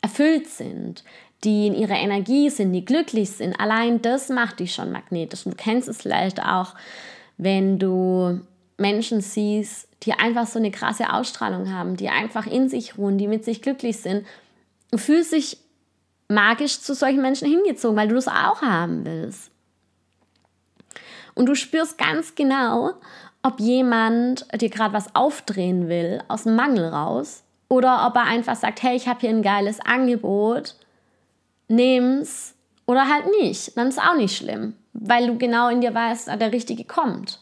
erfüllt 0.00 0.46
sind, 0.46 1.02
die 1.42 1.66
in 1.66 1.74
ihrer 1.74 1.96
Energie 1.96 2.50
sind, 2.50 2.72
die 2.72 2.84
glücklich 2.84 3.30
sind. 3.30 3.58
Allein 3.58 4.00
das 4.00 4.28
macht 4.28 4.60
dich 4.60 4.74
schon 4.74 4.92
magnetisch. 4.92 5.44
Und 5.44 5.52
du 5.52 5.56
kennst 5.56 5.88
es 5.88 6.00
vielleicht 6.00 6.40
auch, 6.40 6.74
wenn 7.36 7.80
du 7.80 8.40
Menschen 8.78 9.22
siehst, 9.22 9.88
die 10.04 10.12
einfach 10.12 10.46
so 10.46 10.60
eine 10.60 10.70
krasse 10.70 11.12
Ausstrahlung 11.12 11.72
haben, 11.72 11.96
die 11.96 12.10
einfach 12.10 12.46
in 12.46 12.68
sich 12.68 12.96
ruhen, 12.96 13.18
die 13.18 13.26
mit 13.26 13.44
sich 13.44 13.60
glücklich 13.60 13.96
sind. 13.96 14.24
Du 14.92 14.98
fühlst 14.98 15.32
dich 15.32 15.58
magisch 16.28 16.80
zu 16.80 16.94
solchen 16.94 17.22
Menschen 17.22 17.48
hingezogen, 17.48 17.96
weil 17.96 18.06
du 18.06 18.14
das 18.14 18.28
auch 18.28 18.62
haben 18.62 19.04
willst. 19.04 19.50
Und 21.36 21.46
du 21.46 21.54
spürst 21.54 21.98
ganz 21.98 22.34
genau, 22.34 22.94
ob 23.42 23.60
jemand 23.60 24.46
dir 24.60 24.70
gerade 24.70 24.94
was 24.94 25.14
aufdrehen 25.14 25.88
will, 25.88 26.20
aus 26.26 26.42
dem 26.42 26.56
Mangel 26.56 26.88
raus, 26.88 27.44
oder 27.68 28.06
ob 28.06 28.16
er 28.16 28.24
einfach 28.24 28.56
sagt, 28.56 28.82
hey, 28.82 28.96
ich 28.96 29.06
habe 29.06 29.20
hier 29.20 29.30
ein 29.30 29.42
geiles 29.42 29.78
Angebot, 29.80 30.76
nimm's 31.68 32.54
oder 32.86 33.08
halt 33.08 33.26
nicht. 33.40 33.76
Dann 33.76 33.88
ist 33.88 34.00
auch 34.00 34.16
nicht 34.16 34.36
schlimm, 34.36 34.74
weil 34.92 35.26
du 35.26 35.36
genau 35.36 35.68
in 35.68 35.80
dir 35.80 35.94
weißt, 35.94 36.28
der 36.28 36.52
Richtige 36.52 36.84
kommt. 36.84 37.40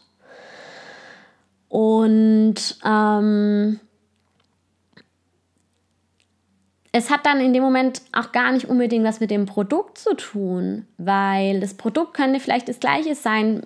Und 1.69 2.77
ähm, 2.83 3.79
es 6.91 7.09
hat 7.09 7.25
dann 7.25 7.39
in 7.39 7.53
dem 7.53 7.63
Moment 7.63 8.01
auch 8.13 8.31
gar 8.31 8.51
nicht 8.51 8.67
unbedingt 8.67 9.05
was 9.05 9.19
mit 9.19 9.31
dem 9.31 9.45
Produkt 9.45 9.97
zu 9.97 10.15
tun, 10.15 10.87
weil 10.97 11.59
das 11.59 11.75
Produkt 11.75 12.13
könnte 12.13 12.39
vielleicht 12.39 12.67
das 12.67 12.79
gleiche 12.79 13.15
sein 13.15 13.65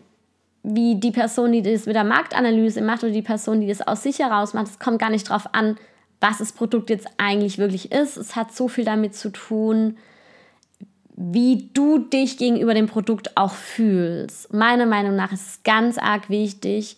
wie 0.63 0.96
die 0.96 1.12
Person, 1.12 1.51
die 1.51 1.62
das 1.62 1.86
mit 1.86 1.96
der 1.96 2.04
Marktanalyse 2.04 2.82
macht 2.82 3.04
oder 3.04 3.13
die 3.13 3.22
Person, 3.22 3.62
die 3.62 3.68
das 3.68 3.82
aus 3.82 4.04
sich 4.04 4.20
heraus 4.20 4.54
macht. 4.54 4.68
Es 4.68 4.80
kommt 4.80 5.00
gar 5.00 5.10
nicht 5.10 5.30
darauf 5.30 5.54
an, 5.54 5.78
was 6.20 6.39
das 6.39 6.51
Produkt 6.51 6.89
jetzt 6.89 7.08
eigentlich 7.18 7.58
wirklich 7.58 7.92
ist. 7.92 8.18
Es 8.18 8.36
hat 8.36 8.54
so 8.54 8.68
viel 8.68 8.84
damit 8.84 9.16
zu 9.16 9.30
tun, 9.30 9.98
wie 11.16 11.70
du 11.74 12.00
dich 12.00 12.38
gegenüber 12.38 12.74
dem 12.74 12.88
Produkt 12.88 13.36
auch 13.36 13.54
fühlst. 13.54 14.54
Meiner 14.54 14.86
Meinung 14.86 15.16
nach 15.16 15.32
ist 15.32 15.48
es 15.48 15.63
ganz 15.63 15.98
arg 15.98 16.30
wichtig, 16.30 16.98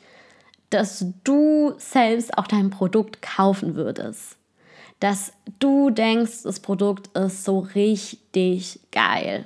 dass 0.70 1.06
du 1.24 1.74
selbst 1.78 2.38
auch 2.38 2.48
dein 2.48 2.70
Produkt 2.70 3.22
kaufen 3.22 3.76
würdest. 3.76 4.38
Dass 5.00 5.34
du 5.60 5.90
denkst, 5.90 6.44
das 6.44 6.60
Produkt 6.60 7.16
ist 7.18 7.44
so 7.44 7.60
richtig 7.60 8.80
geil. 8.92 9.46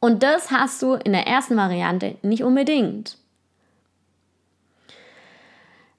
Und 0.00 0.22
das 0.22 0.50
hast 0.50 0.82
du 0.82 0.94
in 0.94 1.12
der 1.12 1.26
ersten 1.26 1.56
Variante 1.56 2.16
nicht 2.22 2.42
unbedingt. 2.44 3.18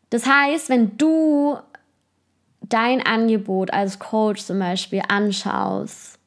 Das 0.10 0.26
heißt, 0.26 0.70
wenn 0.70 0.98
du 0.98 1.58
dein 2.62 3.06
Angebot 3.06 3.72
als 3.72 4.00
Coach 4.00 4.44
zum 4.44 4.60
Beispiel 4.60 5.02
anschaust 5.08 6.18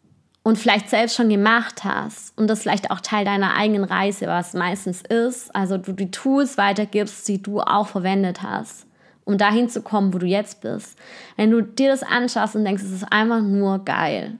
und 0.43 0.59
vielleicht 0.59 0.89
selbst 0.89 1.17
schon 1.17 1.29
gemacht 1.29 1.85
hast 1.85 2.37
und 2.39 2.49
das 2.49 2.63
vielleicht 2.63 2.91
auch 2.91 3.01
Teil 3.01 3.25
deiner 3.25 3.55
eigenen 3.55 3.85
Reise, 3.85 4.27
was 4.27 4.55
meistens 4.55 5.03
ist, 5.03 5.55
also 5.55 5.79
du 5.79 5.93
die 5.93 6.11
Tools 6.11 6.59
weitergibst, 6.59 7.27
die 7.29 7.43
du 7.43 7.61
auch 7.61 7.89
verwendet 7.89 8.43
hast 8.43 8.89
um 9.29 9.37
dahin 9.37 9.69
zu 9.69 9.83
kommen, 9.83 10.15
wo 10.15 10.19
du 10.19 10.25
jetzt 10.25 10.63
bist. 10.63 10.97
Wenn 11.37 11.51
du 11.51 11.61
dir 11.61 11.91
das 11.91 12.03
anschaust 12.03 12.57
und 12.57 12.65
denkst, 12.65 12.83
es 12.83 12.93
ist 12.93 13.13
einfach 13.13 13.43
nur 13.43 13.85
geil, 13.85 14.39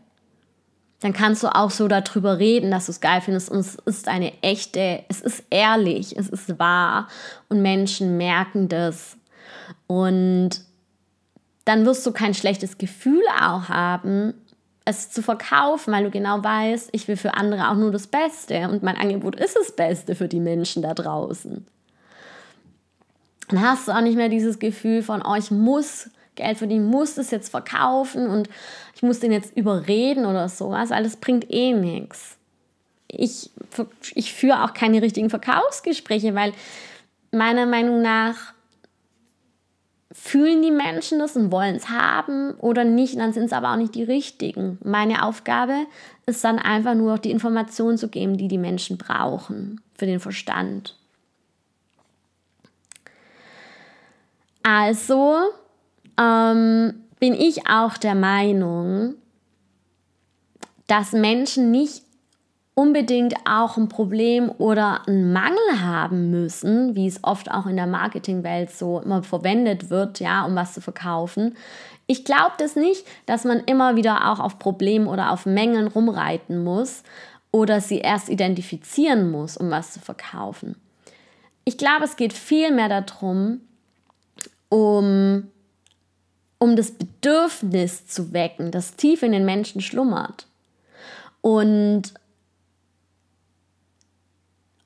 dann 1.01 1.13
kannst 1.13 1.43
du 1.43 1.55
auch 1.55 1.71
so 1.71 1.89
darüber 1.89 2.39
reden, 2.39 2.71
dass 2.71 2.87
du 2.87 2.93
es 2.93 3.01
geil 3.03 3.21
findest. 3.21 3.51
Und 3.51 3.59
es 3.59 3.75
ist 3.75 4.09
eine 4.09 4.33
echte, 4.43 5.05
es 5.11 5.21
ist 5.21 5.45
ehrlich, 5.51 6.17
es 6.17 6.31
ist 6.31 6.59
wahr. 6.59 7.09
Und 7.51 7.61
Menschen 7.61 8.17
merken 8.17 8.71
das. 8.71 9.18
Und 9.87 10.51
dann 11.65 11.85
wirst 11.85 12.07
du 12.07 12.13
kein 12.13 12.35
schlechtes 12.35 12.79
Gefühl 12.79 13.23
auch 13.41 13.69
haben, 13.69 14.35
es 14.89 15.11
zu 15.11 15.23
verkaufen, 15.23 15.93
weil 15.93 16.05
du 16.05 16.11
genau 16.11 16.43
weißt, 16.43 16.89
ich 16.93 17.09
will 17.09 17.17
für 17.17 17.35
andere 17.35 17.69
auch 17.69 17.75
nur 17.75 17.93
das 17.93 18.07
Beste 18.07 18.71
und 18.71 18.83
mein 18.83 18.97
Angebot 18.97 19.37
ist 19.37 19.55
das 19.55 19.73
Beste 19.73 20.15
für 20.15 20.29
die 20.29 20.41
Menschen 20.41 20.83
da 20.83 20.95
draußen. 20.95 21.67
Dann 23.49 23.63
hast 23.63 23.87
du 23.87 23.93
auch 23.93 24.01
nicht 24.01 24.17
mehr 24.17 24.31
dieses 24.31 24.59
Gefühl 24.59 25.03
von, 25.03 25.23
oh, 25.23 25.35
ich 25.35 25.51
muss 25.51 26.11
Geld 26.37 26.57
verdienen, 26.57 26.87
muss 26.87 27.19
es 27.19 27.31
jetzt 27.31 27.51
verkaufen 27.51 28.29
und 28.29 28.49
ich 28.95 29.03
muss 29.03 29.21
den 29.21 29.33
jetzt 29.33 29.55
überreden 29.57 30.25
oder 30.25 30.49
sowas, 30.49 30.91
weil 30.91 31.03
das 31.03 31.17
bringt 31.17 31.53
eh 31.53 31.75
nichts. 31.75 32.39
Ich, 33.09 33.51
ich 34.15 34.33
führe 34.33 34.65
auch 34.65 34.73
keine 34.73 35.03
richtigen 35.03 35.31
Verkaufsgespräche, 35.31 36.35
weil 36.35 36.53
meiner 37.31 37.67
Meinung 37.67 38.01
nach 38.01 38.55
fühlen 40.11 40.63
die 40.63 40.71
Menschen 40.71 41.19
das 41.19 41.37
und 41.37 41.53
wollen 41.53 41.77
es 41.77 41.89
haben 41.91 42.55
oder 42.55 42.85
nicht, 42.85 43.19
dann 43.19 43.33
sind 43.33 43.45
es 43.45 43.53
aber 43.53 43.73
auch 43.73 43.77
nicht 43.77 43.95
die 43.95 44.05
richtigen. 44.05 44.79
Meine 44.83 45.25
Aufgabe 45.25 45.87
ist 46.27 46.43
dann 46.45 46.59
einfach 46.59 46.95
nur 46.95 47.19
die 47.19 47.31
Informationen 47.31 47.99
zu 47.99 48.09
geben, 48.09 48.39
die 48.39 48.49
die 48.49 48.59
Menschen 48.59 48.97
brauchen 48.97 49.81
für 49.95 50.07
den 50.07 50.21
Verstand. 50.21 50.97
Also 54.63 55.37
ähm, 56.19 56.95
bin 57.21 57.35
ich 57.35 57.69
auch 57.69 57.97
der 57.99 58.15
Meinung, 58.15 59.15
dass 60.87 61.13
Menschen 61.13 61.71
nicht 61.71 62.03
unbedingt 62.79 63.35
auch 63.45 63.77
ein 63.77 63.89
Problem 63.89 64.53
oder 64.57 65.03
einen 65.09 65.33
Mangel 65.33 65.81
haben 65.81 66.31
müssen, 66.31 66.95
wie 66.95 67.09
es 67.09 67.25
oft 67.25 67.51
auch 67.51 67.67
in 67.67 67.75
der 67.75 67.89
Marketingwelt 67.89 68.71
so 68.71 69.01
immer 69.01 69.25
verwendet 69.25 69.91
wird, 69.91 70.21
ja, 70.21 70.45
um 70.45 70.55
was 70.55 70.75
zu 70.75 70.81
verkaufen. 70.81 71.57
Ich 72.07 72.25
glaube 72.25 72.53
das 72.59 72.77
nicht, 72.77 73.05
dass 73.27 73.43
man 73.43 73.59
immer 73.65 73.97
wieder 73.97 74.31
auch 74.31 74.39
auf 74.39 74.61
Problemen 74.61 75.09
oder 75.09 75.33
auf 75.33 75.45
Mängeln 75.45 75.89
rumreiten 75.89 76.63
muss 76.63 77.03
oder 77.51 77.81
sie 77.81 77.99
erst 77.99 78.29
identifizieren 78.29 79.33
muss, 79.33 79.57
um 79.57 79.73
was 79.73 79.95
zu 79.95 79.99
verkaufen. 79.99 80.77
Ich 81.65 81.79
glaube, 81.79 82.05
es 82.05 82.15
geht 82.15 82.33
viel 82.33 82.71
mehr 82.73 82.89
darum, 82.89 83.61
um, 84.69 85.49
um 86.59 86.77
das 86.77 86.93
Bedürfnis 86.93 88.07
zu 88.07 88.33
wecken, 88.33 88.71
das 88.71 88.95
tief 88.95 89.25
in 89.25 89.33
den 89.33 89.45
Menschen 89.45 89.81
schlummert. 89.81 90.47
Und 91.41 92.15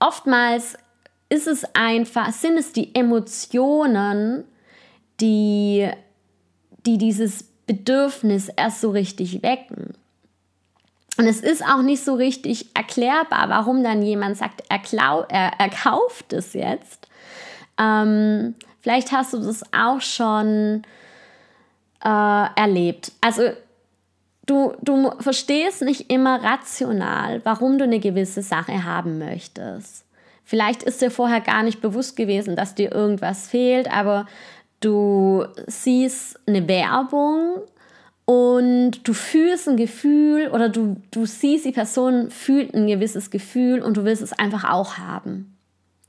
oftmals 0.03 0.77
ist 1.29 1.47
es 1.47 1.65
einfach, 1.75 2.33
sind 2.33 2.59
es 2.59 2.73
die 2.73 2.95
Emotionen, 2.95 4.45
die, 5.21 5.89
die 6.85 6.99
dieses 6.99 7.45
Bedürfnis 7.67 8.49
erst 8.49 8.81
so 8.81 8.91
richtig 8.91 9.43
wecken. 9.43 9.95
Und 11.19 11.27
es 11.27 11.41
ist 11.41 11.65
auch 11.65 11.83
nicht 11.83 12.05
so 12.05 12.15
richtig 12.15 12.75
erklärbar, 12.75 13.49
warum 13.49 13.83
dann 13.83 14.03
jemand 14.03 14.37
sagt, 14.37 14.63
er, 14.69 14.79
klau, 14.79 15.25
er, 15.29 15.53
er 15.59 15.69
kauft 15.69 16.33
es 16.33 16.55
jetzt. 16.55 17.09
Ähm, 17.79 18.55
vielleicht 18.81 19.13
hast 19.13 19.33
du 19.33 19.39
das 19.39 19.63
auch 19.73 20.01
schon 20.01 20.83
äh, 22.05 22.47
erlebt. 22.57 23.13
Also 23.21 23.51
du, 24.47 24.75
du 24.83 25.13
verstehst 25.21 25.83
nicht 25.83 26.11
immer 26.11 26.43
rational, 26.43 27.41
warum 27.45 27.79
du 27.79 27.85
eine 27.85 28.01
gewisse 28.01 28.43
Sache 28.43 28.85
haben 28.85 29.19
möchtest. 29.19 30.05
Vielleicht 30.45 30.83
ist 30.83 31.01
dir 31.01 31.11
vorher 31.11 31.41
gar 31.41 31.63
nicht 31.63 31.81
bewusst 31.81 32.17
gewesen, 32.17 32.57
dass 32.57 32.75
dir 32.75 32.93
irgendwas 32.93 33.49
fehlt, 33.49 33.91
aber 33.91 34.27
du 34.81 35.47
siehst 35.67 36.39
eine 36.47 36.69
Werbung 36.69 37.63
und 38.25 39.07
du 39.07 39.15
fühlst 39.15 39.69
ein 39.69 39.77
Gefühl 39.77 40.49
oder 40.49 40.69
du, 40.69 40.97
du 41.11 41.27
siehst, 41.27 41.65
die 41.65 41.73
Person 41.73 42.31
fühlt 42.31 42.75
ein 42.75 42.87
gewisses 42.87 43.31
Gefühl 43.31 43.83
und 43.83 43.97
du 43.97 44.05
willst 44.05 44.23
es 44.23 44.33
einfach 44.33 44.65
auch 44.65 44.99
haben. 44.99 45.57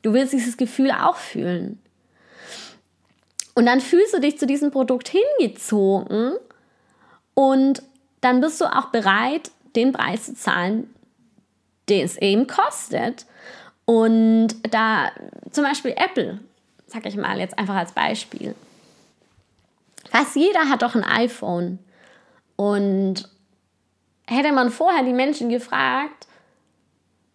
Du 0.02 0.14
willst 0.14 0.34
dieses 0.34 0.58
Gefühl 0.58 0.92
auch 0.92 1.16
fühlen. 1.16 1.80
Und 3.56 3.68
dann 3.68 3.80
fühlst 3.80 4.14
du 4.14 4.20
dich 4.20 4.38
zu 4.40 4.48
diesem 4.48 4.72
Produkt 4.72 5.10
hingezogen 5.10 6.34
und 7.36 7.84
dann 8.24 8.42
bist 8.42 8.60
du 8.62 8.66
auch 8.66 8.88
bereit, 8.88 9.52
den 9.76 9.92
Preis 9.92 10.26
zu 10.26 10.36
zahlen, 10.36 10.94
den 11.90 12.06
es 12.06 12.18
eben 12.18 12.48
kostet. 12.48 13.26
Und 13.86 14.50
da 14.72 15.12
zum 15.52 15.64
Beispiel 15.64 15.94
Apple, 15.98 16.40
sag 16.88 17.06
ich 17.06 17.18
mal 17.18 17.40
jetzt 17.40 17.58
einfach 17.58 17.76
als 17.76 17.92
Beispiel. 17.92 18.56
Fast 20.10 20.36
jeder 20.36 20.70
hat 20.70 20.82
doch 20.82 20.96
ein 20.96 21.04
iPhone. 21.04 21.80
Und 22.56 23.30
hätte 24.28 24.52
man 24.52 24.70
vorher 24.70 25.04
die 25.04 25.14
Menschen 25.14 25.50
gefragt, 25.50 26.28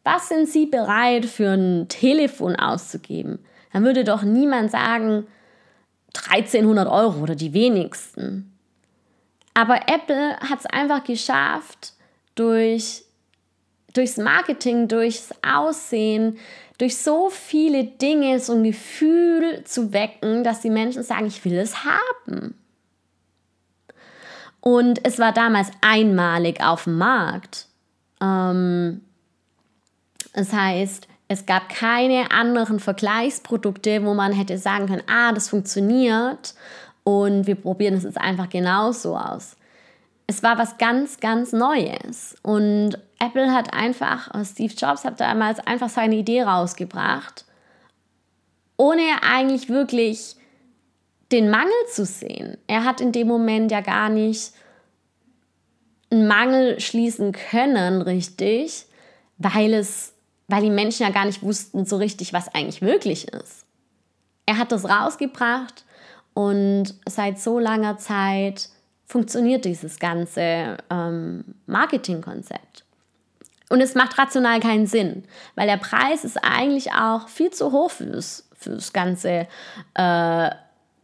was 0.04 0.28
sind 0.28 0.48
sie 0.48 0.66
bereit 0.66 1.26
für 1.26 1.50
ein 1.50 1.88
Telefon 1.88 2.56
auszugeben, 2.56 3.40
dann 3.72 3.84
würde 3.84 4.04
doch 4.04 4.22
niemand 4.22 4.70
sagen 4.70 5.26
1300 6.30 6.88
Euro 6.88 7.20
oder 7.20 7.34
die 7.34 7.52
wenigsten. 7.52 8.57
Aber 9.58 9.88
Apple 9.88 10.36
hat 10.38 10.60
es 10.60 10.66
einfach 10.66 11.02
geschafft, 11.02 11.94
durch, 12.36 13.02
durchs 13.92 14.16
Marketing, 14.16 14.86
durchs 14.86 15.30
Aussehen, 15.42 16.38
durch 16.78 16.96
so 16.96 17.28
viele 17.28 17.82
Dinge 17.82 18.38
so 18.38 18.52
ein 18.52 18.62
Gefühl 18.62 19.64
zu 19.64 19.92
wecken, 19.92 20.44
dass 20.44 20.60
die 20.60 20.70
Menschen 20.70 21.02
sagen, 21.02 21.26
ich 21.26 21.44
will 21.44 21.58
es 21.58 21.82
haben. 21.82 22.54
Und 24.60 25.04
es 25.04 25.18
war 25.18 25.32
damals 25.32 25.72
einmalig 25.80 26.62
auf 26.62 26.84
dem 26.84 26.96
Markt. 26.96 27.66
Ähm, 28.20 29.00
das 30.34 30.52
heißt, 30.52 31.08
es 31.26 31.46
gab 31.46 31.68
keine 31.68 32.30
anderen 32.30 32.78
Vergleichsprodukte, 32.78 34.04
wo 34.04 34.14
man 34.14 34.30
hätte 34.30 34.56
sagen 34.56 34.86
können, 34.86 35.02
ah, 35.08 35.32
das 35.32 35.48
funktioniert 35.48 36.54
und 37.08 37.46
wir 37.46 37.54
probieren 37.54 37.94
es 37.94 38.04
jetzt 38.04 38.20
einfach 38.20 38.50
genauso 38.50 39.16
aus. 39.16 39.56
Es 40.26 40.42
war 40.42 40.58
was 40.58 40.76
ganz, 40.76 41.20
ganz 41.20 41.54
Neues. 41.54 42.36
Und 42.42 42.98
Apple 43.18 43.50
hat 43.50 43.72
einfach, 43.72 44.28
Steve 44.44 44.74
Jobs 44.74 45.06
hat 45.06 45.18
damals 45.18 45.58
einfach 45.60 45.88
seine 45.88 46.16
Idee 46.16 46.42
rausgebracht, 46.42 47.46
ohne 48.76 49.22
eigentlich 49.22 49.70
wirklich 49.70 50.36
den 51.32 51.48
Mangel 51.48 51.72
zu 51.90 52.04
sehen. 52.04 52.58
Er 52.66 52.84
hat 52.84 53.00
in 53.00 53.12
dem 53.12 53.26
Moment 53.26 53.70
ja 53.70 53.80
gar 53.80 54.10
nicht 54.10 54.52
einen 56.10 56.26
Mangel 56.26 56.78
schließen 56.78 57.32
können, 57.32 58.02
richtig, 58.02 58.84
weil 59.38 59.72
es, 59.72 60.12
weil 60.46 60.60
die 60.60 60.68
Menschen 60.68 61.06
ja 61.06 61.10
gar 61.10 61.24
nicht 61.24 61.42
wussten 61.42 61.86
so 61.86 61.96
richtig, 61.96 62.34
was 62.34 62.54
eigentlich 62.54 62.82
möglich 62.82 63.28
ist. 63.28 63.64
Er 64.44 64.58
hat 64.58 64.72
das 64.72 64.86
rausgebracht 64.86 65.86
und 66.38 66.94
seit 67.04 67.40
so 67.40 67.58
langer 67.58 67.98
Zeit 67.98 68.68
funktioniert 69.06 69.64
dieses 69.64 69.98
ganze 69.98 70.76
ähm, 70.88 71.42
Marketingkonzept. 71.66 72.84
Und 73.70 73.80
es 73.80 73.96
macht 73.96 74.16
rational 74.16 74.60
keinen 74.60 74.86
Sinn, 74.86 75.24
weil 75.56 75.66
der 75.66 75.78
Preis 75.78 76.22
ist 76.22 76.36
eigentlich 76.36 76.92
auch 76.92 77.26
viel 77.26 77.50
zu 77.50 77.72
hoch 77.72 77.90
fürs, 77.90 78.48
fürs 78.56 78.92
ganze 78.92 79.48
äh, 79.94 80.50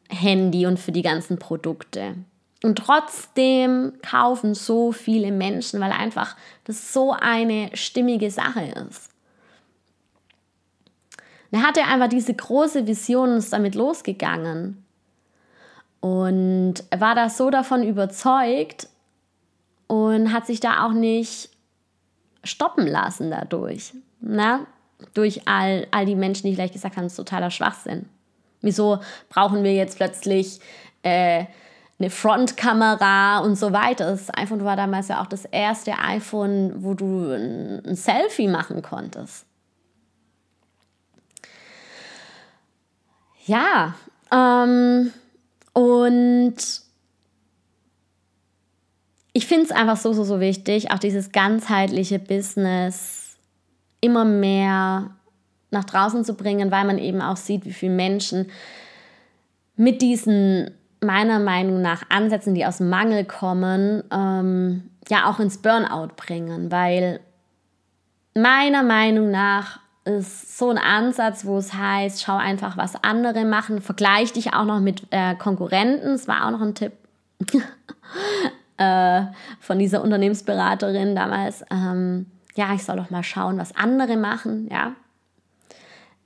Handy 0.09 0.66
und 0.66 0.79
für 0.79 0.92
die 0.92 1.03
ganzen 1.03 1.37
Produkte. 1.40 2.14
Und 2.62 2.77
trotzdem 2.79 3.94
kaufen 4.09 4.55
so 4.55 4.92
viele 4.92 5.33
Menschen, 5.33 5.81
weil 5.81 5.90
einfach 5.90 6.37
das 6.62 6.92
so 6.92 7.11
eine 7.11 7.70
stimmige 7.75 8.31
Sache 8.31 8.73
ist. 8.88 9.11
er 11.51 11.62
hatte 11.62 11.83
einfach 11.83 12.09
diese 12.09 12.35
große 12.35 12.87
Vision 12.87 13.33
und 13.33 13.38
ist 13.38 13.53
damit 13.53 13.75
losgegangen. 13.75 14.84
Und 16.05 16.85
war 16.95 17.14
da 17.14 17.31
so 17.31 17.49
davon 17.49 17.83
überzeugt 17.83 18.88
und 19.87 20.35
hat 20.35 20.45
sich 20.45 20.61
da 20.61 20.85
auch 20.85 20.93
nicht 20.93 21.49
stoppen 22.43 22.87
lassen 22.87 23.31
dadurch. 23.31 23.95
Na? 24.21 24.67
Durch 25.14 25.49
all, 25.49 25.87
all 25.93 26.05
die 26.05 26.14
Menschen, 26.14 26.47
die 26.47 26.57
vielleicht 26.57 26.75
gesagt 26.75 26.99
haben, 26.99 27.07
es 27.07 27.14
ist 27.14 27.17
totaler 27.17 27.51
Schwachsinn. 27.51 28.07
Wieso 28.61 28.99
brauchen 29.31 29.64
wir 29.64 29.73
jetzt 29.73 29.97
plötzlich 29.97 30.61
äh, 31.05 31.47
eine 31.99 32.11
Frontkamera 32.11 33.38
und 33.38 33.57
so 33.57 33.73
weiter? 33.73 34.11
Das 34.11 34.29
iPhone 34.37 34.62
war 34.62 34.77
damals 34.77 35.09
ja 35.09 35.23
auch 35.23 35.27
das 35.27 35.47
erste 35.47 35.99
iPhone, 35.99 36.85
wo 36.85 36.93
du 36.93 37.33
ein 37.33 37.97
Selfie 37.97 38.49
machen 38.49 38.83
konntest. 38.83 39.47
Ja, 43.47 43.95
ähm, 44.31 45.11
Und 45.75 46.57
ich 49.35 49.47
finde 49.47 49.65
es 49.65 49.73
einfach 49.73 49.97
so, 49.97 50.13
so, 50.13 50.25
so 50.25 50.41
wichtig, 50.41 50.91
auch 50.93 50.99
dieses 50.99 51.33
ganzheitliche 51.33 52.19
Business 52.19 53.37
immer 54.01 54.25
mehr 54.25 55.11
nach 55.71 55.85
draußen 55.85 56.25
zu 56.25 56.35
bringen, 56.35 56.71
weil 56.71 56.85
man 56.85 56.99
eben 56.99 57.21
auch 57.21 57.37
sieht, 57.37 57.65
wie 57.67 57.73
viele 57.73 57.93
Menschen 57.93 58.47
mit 59.77 60.01
diesen 60.01 60.71
meiner 61.01 61.41
Meinung 61.41 61.83
nach 61.83 62.05
Ansätzen, 62.09 62.55
die 62.55 62.65
aus 62.65 62.81
Mangel 62.81 63.25
kommen, 63.25 64.05
ähm, 64.11 64.91
ja 65.09 65.29
auch 65.29 65.41
ins 65.41 65.59
Burnout 65.59 66.15
bringen, 66.17 66.71
weil 66.71 67.21
meiner 68.35 68.83
Meinung 68.83 69.31
nach 69.31 69.81
ist 70.05 70.59
so 70.59 70.71
ein 70.71 70.79
Ansatz, 70.79 71.45
wo 71.47 71.57
es 71.57 71.73
heißt, 71.73 72.23
schau 72.23 72.37
einfach, 72.37 72.77
was 72.77 73.03
andere 73.03 73.45
machen, 73.45 73.81
vergleich 73.81 74.33
dich 74.33 74.53
auch 74.53 74.64
noch 74.64 74.81
mit 74.81 75.03
äh, 75.11 75.35
Konkurrenten, 75.35 76.12
das 76.12 76.29
war 76.29 76.47
auch 76.47 76.51
noch 76.51 76.61
ein 76.61 76.75
Tipp 76.75 76.93
äh, 78.77 79.23
von 79.61 79.79
dieser 79.79 80.03
Unternehmensberaterin 80.03 81.14
damals. 81.14 81.64
Ähm, 81.71 82.27
ja, 82.55 82.75
ich 82.75 82.85
soll 82.85 82.97
doch 82.97 83.11
mal 83.11 83.23
schauen, 83.23 83.59
was 83.59 83.75
andere 83.75 84.17
machen, 84.17 84.69
ja. 84.71 84.93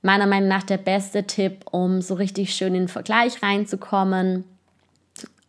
Meiner 0.01 0.27
Meinung 0.27 0.47
nach 0.47 0.63
der 0.63 0.77
beste 0.77 1.25
Tipp, 1.25 1.65
um 1.71 2.01
so 2.01 2.13
richtig 2.15 2.53
schön 2.53 2.73
in 2.73 2.83
den 2.83 2.87
Vergleich 2.87 3.43
reinzukommen, 3.43 4.45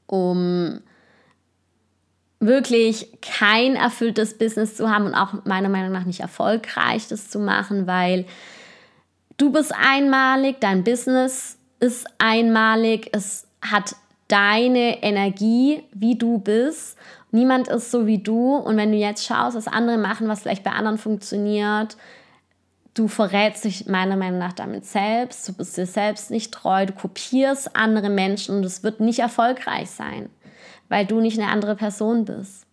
um 0.06 0.80
wirklich 2.40 3.12
kein 3.20 3.76
erfülltes 3.76 4.36
Business 4.38 4.74
zu 4.74 4.90
haben 4.90 5.04
und 5.04 5.14
auch 5.14 5.44
meiner 5.44 5.68
Meinung 5.68 5.92
nach 5.92 6.06
nicht 6.06 6.20
erfolgreich 6.20 7.06
das 7.06 7.28
zu 7.28 7.38
machen, 7.38 7.86
weil 7.86 8.24
du 9.36 9.52
bist 9.52 9.72
einmalig, 9.78 10.56
dein 10.60 10.82
Business 10.82 11.58
ist 11.80 12.06
einmalig, 12.18 13.10
es 13.12 13.46
hat 13.60 13.94
deine 14.28 15.02
Energie, 15.02 15.82
wie 15.92 16.16
du 16.16 16.38
bist. 16.38 16.96
Niemand 17.30 17.68
ist 17.68 17.90
so 17.90 18.06
wie 18.06 18.18
du. 18.18 18.56
Und 18.56 18.76
wenn 18.76 18.92
du 18.92 18.98
jetzt 18.98 19.24
schaust, 19.24 19.56
was 19.56 19.66
andere 19.66 19.98
machen, 19.98 20.28
was 20.28 20.42
vielleicht 20.42 20.64
bei 20.64 20.70
anderen 20.70 20.98
funktioniert, 20.98 21.96
du 22.94 23.06
verrätst 23.08 23.64
dich 23.64 23.86
meiner 23.86 24.16
Meinung 24.16 24.38
nach 24.38 24.52
damit 24.52 24.86
selbst, 24.86 25.48
du 25.48 25.52
bist 25.52 25.76
dir 25.76 25.86
selbst 25.86 26.30
nicht 26.30 26.52
treu, 26.52 26.86
du 26.86 26.92
kopierst 26.92 27.76
andere 27.76 28.08
Menschen 28.08 28.56
und 28.56 28.64
es 28.64 28.82
wird 28.82 29.00
nicht 29.00 29.18
erfolgreich 29.18 29.90
sein 29.90 30.30
weil 30.90 31.06
du 31.06 31.20
nicht 31.20 31.38
eine 31.38 31.50
andere 31.50 31.76
Person 31.76 32.26
bist. 32.26 32.66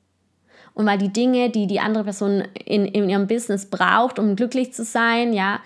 Und 0.73 0.85
weil 0.85 0.97
die 0.97 1.13
Dinge, 1.13 1.49
die 1.49 1.65
die 1.65 1.79
andere 1.79 2.03
Person 2.03 2.43
in, 2.65 2.85
in 2.85 3.09
ihrem 3.09 3.27
Business 3.27 3.67
braucht, 3.67 4.19
um 4.19 4.35
glücklich 4.35 4.73
zu 4.73 4.83
sein, 4.83 5.31
ja, 5.31 5.61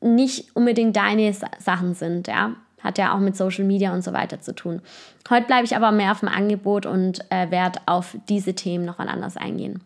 nicht 0.00 0.54
unbedingt 0.54 0.94
deine 0.96 1.34
Sachen 1.58 1.94
sind, 1.94 2.28
ja. 2.28 2.54
Hat 2.80 2.98
ja 2.98 3.14
auch 3.14 3.20
mit 3.20 3.36
Social 3.36 3.64
Media 3.64 3.94
und 3.94 4.02
so 4.02 4.12
weiter 4.12 4.40
zu 4.40 4.54
tun. 4.54 4.82
Heute 5.30 5.46
bleibe 5.46 5.64
ich 5.64 5.76
aber 5.76 5.92
mehr 5.92 6.10
auf 6.10 6.20
dem 6.20 6.28
Angebot 6.28 6.84
und 6.84 7.20
äh, 7.30 7.48
werde 7.50 7.78
auf 7.86 8.16
diese 8.28 8.54
Themen 8.54 8.84
noch 8.84 8.98
anders 8.98 9.36
eingehen. 9.36 9.80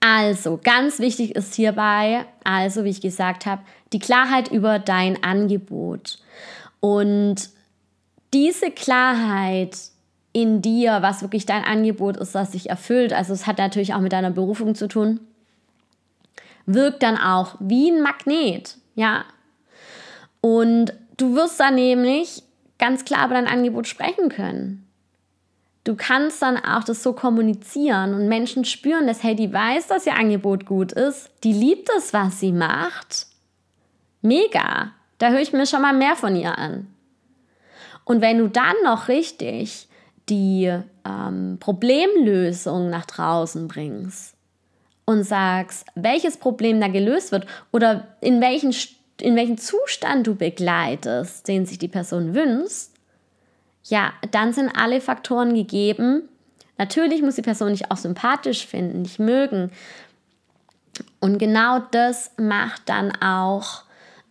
Also, 0.00 0.58
ganz 0.62 0.98
wichtig 0.98 1.36
ist 1.36 1.54
hierbei, 1.54 2.24
also 2.42 2.82
wie 2.82 2.90
ich 2.90 3.00
gesagt 3.00 3.46
habe, 3.46 3.62
die 3.92 4.00
Klarheit 4.00 4.50
über 4.50 4.80
dein 4.80 5.22
Angebot. 5.22 6.18
Und 6.80 7.50
diese 8.32 8.70
Klarheit 8.70 9.76
in 10.32 10.62
dir, 10.62 10.98
was 11.00 11.22
wirklich 11.22 11.46
dein 11.46 11.64
Angebot 11.64 12.16
ist, 12.16 12.34
das 12.34 12.52
sich 12.52 12.70
erfüllt, 12.70 13.12
also 13.12 13.32
es 13.32 13.46
hat 13.46 13.58
natürlich 13.58 13.94
auch 13.94 14.00
mit 14.00 14.12
deiner 14.12 14.30
Berufung 14.30 14.74
zu 14.74 14.88
tun, 14.88 15.20
wirkt 16.66 17.02
dann 17.02 17.16
auch 17.16 17.56
wie 17.60 17.90
ein 17.90 18.02
Magnet, 18.02 18.76
ja. 18.94 19.24
Und 20.40 20.92
du 21.16 21.34
wirst 21.34 21.58
dann 21.58 21.74
nämlich 21.74 22.42
ganz 22.78 23.04
klar 23.04 23.26
über 23.26 23.34
dein 23.34 23.48
Angebot 23.48 23.88
sprechen 23.88 24.28
können. 24.28 24.84
Du 25.84 25.96
kannst 25.96 26.42
dann 26.42 26.62
auch 26.62 26.84
das 26.84 27.02
so 27.02 27.14
kommunizieren 27.14 28.12
und 28.12 28.28
Menschen 28.28 28.66
spüren, 28.66 29.06
dass, 29.06 29.22
hey, 29.22 29.34
die 29.34 29.52
weiß, 29.52 29.86
dass 29.86 30.04
ihr 30.04 30.16
Angebot 30.16 30.66
gut 30.66 30.92
ist, 30.92 31.30
die 31.44 31.52
liebt 31.54 31.88
es, 31.96 32.12
was 32.12 32.40
sie 32.40 32.52
macht. 32.52 33.26
Mega. 34.20 34.92
Da 35.16 35.30
höre 35.30 35.40
ich 35.40 35.52
mir 35.52 35.66
schon 35.66 35.82
mal 35.82 35.94
mehr 35.94 36.14
von 36.14 36.36
ihr 36.36 36.58
an. 36.58 36.94
Und 38.08 38.22
wenn 38.22 38.38
du 38.38 38.48
dann 38.48 38.74
noch 38.84 39.08
richtig 39.08 39.86
die 40.30 40.74
ähm, 41.04 41.58
Problemlösung 41.60 42.88
nach 42.88 43.04
draußen 43.04 43.68
bringst 43.68 44.34
und 45.04 45.24
sagst, 45.24 45.86
welches 45.94 46.38
Problem 46.38 46.80
da 46.80 46.88
gelöst 46.88 47.32
wird 47.32 47.46
oder 47.70 48.08
in 48.22 48.40
welchen, 48.40 48.74
in 49.20 49.36
welchen 49.36 49.58
Zustand 49.58 50.26
du 50.26 50.34
begleitest, 50.34 51.46
den 51.48 51.66
sich 51.66 51.78
die 51.78 51.88
Person 51.88 52.34
wünscht, 52.34 52.92
ja, 53.84 54.14
dann 54.30 54.54
sind 54.54 54.70
alle 54.74 55.02
Faktoren 55.02 55.52
gegeben. 55.52 56.30
Natürlich 56.78 57.20
muss 57.20 57.34
die 57.34 57.42
Person 57.42 57.72
dich 57.72 57.90
auch 57.90 57.98
sympathisch 57.98 58.66
finden, 58.66 59.04
dich 59.04 59.18
mögen. 59.18 59.70
Und 61.20 61.36
genau 61.36 61.80
das 61.90 62.30
macht 62.38 62.88
dann 62.88 63.12
auch 63.20 63.82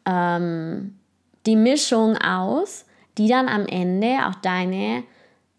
ähm, 0.07 0.97
die 1.45 1.55
Mischung 1.55 2.17
aus, 2.17 2.86
die 3.17 3.27
dann 3.27 3.47
am 3.47 3.65
Ende 3.65 4.25
auch 4.27 4.35
deine 4.35 5.03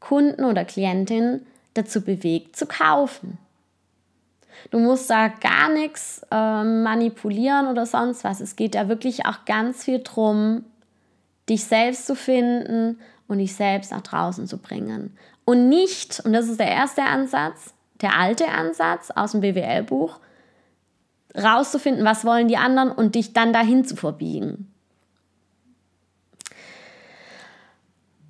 Kunden 0.00 0.44
oder 0.44 0.64
Klientin 0.64 1.46
dazu 1.74 2.02
bewegt 2.02 2.56
zu 2.56 2.66
kaufen. 2.66 3.38
Du 4.70 4.78
musst 4.78 5.08
da 5.08 5.28
gar 5.28 5.68
nichts 5.68 6.26
äh, 6.30 6.64
manipulieren 6.64 7.68
oder 7.68 7.86
sonst 7.86 8.24
was. 8.24 8.40
Es 8.40 8.56
geht 8.56 8.74
da 8.74 8.88
wirklich 8.88 9.26
auch 9.26 9.44
ganz 9.44 9.84
viel 9.84 10.02
drum, 10.02 10.64
dich 11.48 11.64
selbst 11.64 12.06
zu 12.06 12.14
finden 12.14 12.98
und 13.28 13.38
dich 13.38 13.54
selbst 13.54 13.92
nach 13.92 14.02
draußen 14.02 14.46
zu 14.46 14.58
bringen. 14.58 15.16
Und 15.44 15.68
nicht, 15.68 16.20
und 16.24 16.32
das 16.32 16.48
ist 16.48 16.60
der 16.60 16.70
erste 16.70 17.02
Ansatz, 17.02 17.72
der 18.00 18.18
alte 18.18 18.48
Ansatz 18.48 19.10
aus 19.10 19.32
dem 19.32 19.40
BWL-Buch, 19.40 20.18
rauszufinden, 21.36 22.04
was 22.04 22.24
wollen 22.24 22.48
die 22.48 22.56
anderen 22.56 22.90
und 22.90 23.14
dich 23.14 23.32
dann 23.32 23.52
dahin 23.52 23.84
zu 23.84 23.96
verbiegen. 23.96 24.72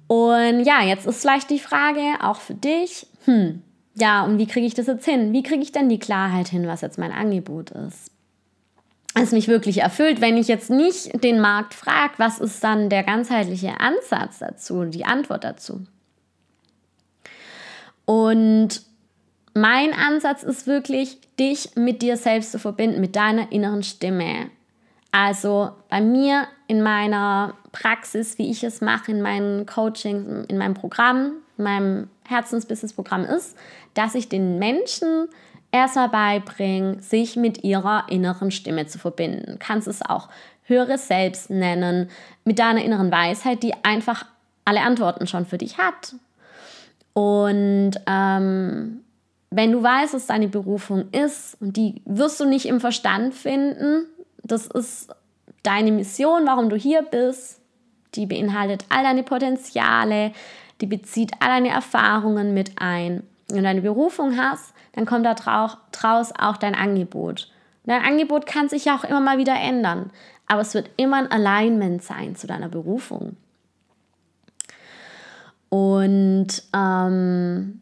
Und 0.09 0.65
ja, 0.65 0.83
jetzt 0.83 1.07
ist 1.07 1.21
vielleicht 1.21 1.51
die 1.51 1.59
Frage 1.59 2.01
auch 2.23 2.41
für 2.41 2.55
dich, 2.55 3.07
hm, 3.27 3.63
ja, 3.95 4.25
und 4.25 4.39
wie 4.39 4.47
kriege 4.47 4.67
ich 4.67 4.75
das 4.75 4.87
jetzt 4.87 5.05
hin? 5.05 5.33
Wie 5.33 5.43
kriege 5.43 5.63
ich 5.63 5.71
denn 5.71 5.89
die 5.89 5.99
Klarheit 5.99 6.49
hin, 6.49 6.67
was 6.67 6.81
jetzt 6.81 6.99
mein 6.99 7.13
Angebot 7.13 7.71
ist? 7.71 8.11
Es 9.15 9.33
mich 9.33 9.49
wirklich 9.49 9.79
erfüllt, 9.79 10.21
wenn 10.21 10.37
ich 10.37 10.49
jetzt 10.49 10.71
nicht 10.71 11.23
den 11.25 11.41
Markt 11.41 11.75
frage, 11.75 12.15
was 12.19 12.39
ist 12.39 12.63
dann 12.63 12.89
der 12.89 13.03
ganzheitliche 13.03 13.81
Ansatz 13.81 14.39
dazu, 14.39 14.85
die 14.85 15.05
Antwort 15.05 15.45
dazu? 15.45 15.85
Und 18.05 18.83
mein 19.55 19.93
Ansatz 19.93 20.43
ist 20.43 20.67
wirklich, 20.67 21.19
dich 21.39 21.71
mit 21.75 22.01
dir 22.01 22.17
selbst 22.17 22.53
zu 22.53 22.59
verbinden, 22.59 23.01
mit 23.01 23.17
deiner 23.17 23.51
inneren 23.53 23.83
Stimme. 23.83 24.51
Also 25.11 25.73
bei 25.89 26.01
mir 26.01 26.47
in 26.67 26.83
meiner 26.83 27.55
Praxis, 27.73 28.39
wie 28.39 28.51
ich 28.51 28.63
es 28.63 28.81
mache, 28.81 29.11
in 29.11 29.23
meinen 29.23 29.67
Coachings, 29.67 30.47
in 30.49 30.59
meinem 30.59 30.75
Programm, 30.75 31.33
in 31.57 31.65
meinem 31.65 32.11
Herzensbusiness-Programm 32.29 33.25
ist, 33.25 33.57
dass 33.95 34.15
ich 34.15 34.29
den 34.29 34.59
Menschen 34.59 35.29
erstmal 35.73 36.09
beibringe, 36.09 37.01
sich 37.01 37.37
mit 37.37 37.65
ihrer 37.65 38.07
inneren 38.09 38.51
Stimme 38.51 38.87
zu 38.87 38.99
verbinden. 38.99 39.53
Du 39.53 39.59
kannst 39.59 39.89
es 39.89 40.03
auch 40.03 40.29
höheres 40.65 41.09
Selbst 41.09 41.51
nennen, 41.51 42.11
mit 42.45 42.59
deiner 42.59 42.85
inneren 42.85 43.11
Weisheit, 43.11 43.63
die 43.63 43.73
einfach 43.85 44.27
alle 44.65 44.83
Antworten 44.83 45.27
schon 45.27 45.47
für 45.47 45.59
dich 45.59 45.79
hat. 45.79 46.15
Und 47.15 47.93
ähm, 48.07 49.01
wenn 49.51 49.73
du 49.73 49.83
weißt, 49.83 50.15
was 50.15 50.27
deine 50.27 50.49
Berufung 50.49 51.11
ist, 51.11 51.57
und 51.61 51.77
die 51.77 52.03
wirst 52.05 52.39
du 52.39 52.45
nicht 52.45 52.67
im 52.67 52.81
Verstand 52.81 53.35
finden, 53.35 54.07
das 54.49 54.67
ist 54.67 55.15
deine 55.63 55.93
Mission, 55.93 56.47
warum 56.47 56.69
du 56.69 56.77
hier 56.77 57.03
bist. 57.03 57.61
Die 58.15 58.27
beinhaltet 58.27 58.87
all 58.89 59.03
deine 59.03 59.23
Potenziale, 59.23 60.33
die 60.81 60.87
bezieht 60.87 61.33
all 61.41 61.49
deine 61.49 61.69
Erfahrungen 61.69 62.55
mit 62.55 62.73
ein. 62.81 63.23
Wenn 63.49 63.59
du 63.59 63.63
deine 63.63 63.83
Berufung 63.83 64.39
hast, 64.39 64.73
dann 64.93 65.07
kommt 65.07 65.27
da 65.27 65.35
draus 65.35 66.33
auch 66.39 66.57
dein 66.57 66.75
Angebot. 66.75 67.51
dein 67.85 68.03
Angebot 68.03 68.47
kann 68.47 68.69
sich 68.69 68.87
ja 68.87 68.97
auch 68.97 69.05
immer 69.05 69.21
mal 69.21 69.39
wieder 69.39 69.55
ändern, 69.55 70.11
aber 70.47 70.61
es 70.61 70.75
wird 70.75 70.91
immer 70.97 71.19
ein 71.19 71.31
Alignment 71.31 72.03
sein 72.03 72.37
zu 72.37 72.47
deiner 72.47 72.69
Berufung. 72.69 73.37
Und 75.69 76.63
ähm, 76.75 77.81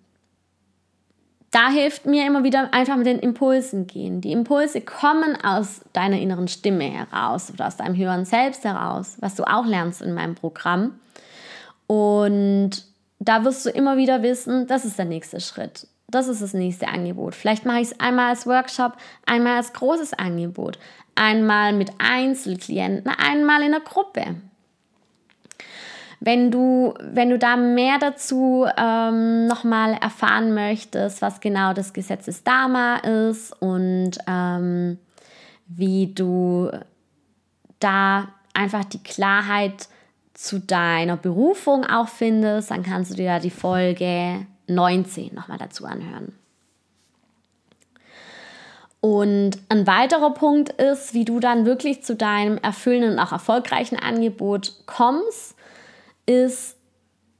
da 1.57 1.71
hilft 1.71 2.05
mir 2.05 2.27
immer 2.27 2.45
wieder 2.45 2.75
einfach 2.75 2.97
mit 2.97 3.07
den 3.07 3.19
Impulsen 3.19 3.87
gehen. 3.87 4.21
Die 4.21 4.31
Impulse 4.31 4.83
kommen 4.83 5.43
aus 5.43 5.81
deiner 5.95 6.19
inneren 6.19 6.49
Stimme 6.49 6.85
heraus 6.85 7.51
oder 7.51 7.67
aus 7.67 7.79
deinem 7.79 7.97
höheren 7.97 8.27
Selbst 8.27 8.63
heraus, 8.65 9.17
was 9.21 9.37
du 9.37 9.45
auch 9.45 9.65
lernst 9.65 10.03
in 10.03 10.13
meinem 10.13 10.35
Programm. 10.35 11.01
Und 11.87 12.85
da 13.21 13.43
wirst 13.47 13.65
du 13.65 13.71
immer 13.71 13.97
wieder 13.97 14.23
wissen, 14.23 14.67
das 14.67 14.85
ist 14.85 14.99
der 14.99 15.07
nächste 15.07 15.41
Schritt. 15.41 15.87
Das 16.09 16.29
ist 16.29 16.43
das 16.43 16.53
nächste 16.53 16.89
Angebot. 16.89 17.35
Vielleicht 17.35 17.65
mache 17.65 17.81
ich 17.81 17.91
es 17.93 18.01
einmal 18.01 18.29
als 18.29 18.47
Workshop, 18.47 18.93
einmal 19.25 19.57
als 19.57 19.73
großes 19.73 20.13
Angebot, 20.13 20.79
einmal 21.15 21.73
mit 21.73 21.91
Einzelklienten, 21.97 23.11
einmal 23.11 23.63
in 23.63 23.73
einer 23.73 23.81
Gruppe. 23.81 24.35
Wenn 26.21 26.51
du, 26.51 26.95
wenn 27.01 27.31
du 27.31 27.39
da 27.39 27.57
mehr 27.57 27.99
dazu 27.99 28.67
ähm, 28.77 29.47
nochmal 29.47 29.95
erfahren 30.01 30.55
möchtest, 30.55 31.21
was 31.21 31.41
genau 31.41 31.73
das 31.73 31.93
Gesetzesdama 31.93 32.97
ist 32.97 33.53
und 33.61 34.13
ähm, 34.27 34.99
wie 35.67 36.13
du 36.15 36.71
da 37.81 38.29
einfach 38.55 38.85
die 38.85 39.03
Klarheit 39.03 39.89
zu 40.33 40.61
deiner 40.61 41.17
Berufung 41.17 41.85
auch 41.85 42.09
findest, 42.09 42.71
dann 42.71 42.83
kannst 42.83 43.11
du 43.11 43.15
dir 43.15 43.25
ja 43.25 43.39
die 43.39 43.51
Folge 43.51 44.47
19 44.69 45.35
nochmal 45.35 45.59
dazu 45.59 45.87
anhören. 45.87 46.35
Und 49.01 49.59
ein 49.69 49.87
weiterer 49.87 50.31
Punkt 50.35 50.71
ist, 50.71 51.15
wie 51.15 51.25
du 51.25 51.39
dann 51.39 51.65
wirklich 51.65 52.03
zu 52.03 52.17
deinem 52.17 52.59
erfüllenden 52.59 53.13
und 53.13 53.19
auch 53.19 53.33
erfolgreichen 53.33 53.99
Angebot 53.99 54.73
kommst, 54.87 55.56
ist 56.27 56.77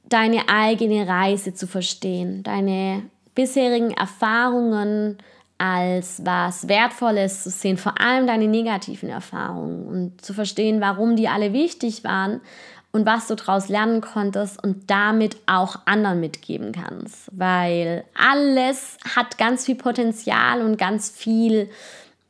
deine 0.09 0.49
eigene 0.49 1.07
Reise 1.07 1.53
zu 1.53 1.67
verstehen, 1.67 2.43
deine 2.43 3.03
bisherigen 3.35 3.91
Erfahrungen 3.91 5.17
als 5.57 6.23
was 6.23 6.67
Wertvolles 6.67 7.43
zu 7.43 7.49
sehen, 7.49 7.77
vor 7.77 7.99
allem 7.99 8.27
deine 8.27 8.47
negativen 8.47 9.09
Erfahrungen 9.09 9.87
und 9.87 10.21
zu 10.21 10.33
verstehen, 10.33 10.81
warum 10.81 11.15
die 11.15 11.27
alle 11.27 11.51
wichtig 11.53 12.03
waren 12.03 12.41
und 12.91 13.05
was 13.05 13.27
du 13.27 13.35
daraus 13.35 13.67
lernen 13.69 14.01
konntest 14.01 14.63
und 14.63 14.89
damit 14.89 15.37
auch 15.45 15.79
anderen 15.85 16.19
mitgeben 16.19 16.71
kannst. 16.71 17.29
Weil 17.31 18.05
alles 18.15 18.97
hat 19.15 19.37
ganz 19.37 19.65
viel 19.65 19.75
Potenzial 19.75 20.61
und 20.61 20.77
ganz 20.77 21.09
viel, 21.09 21.69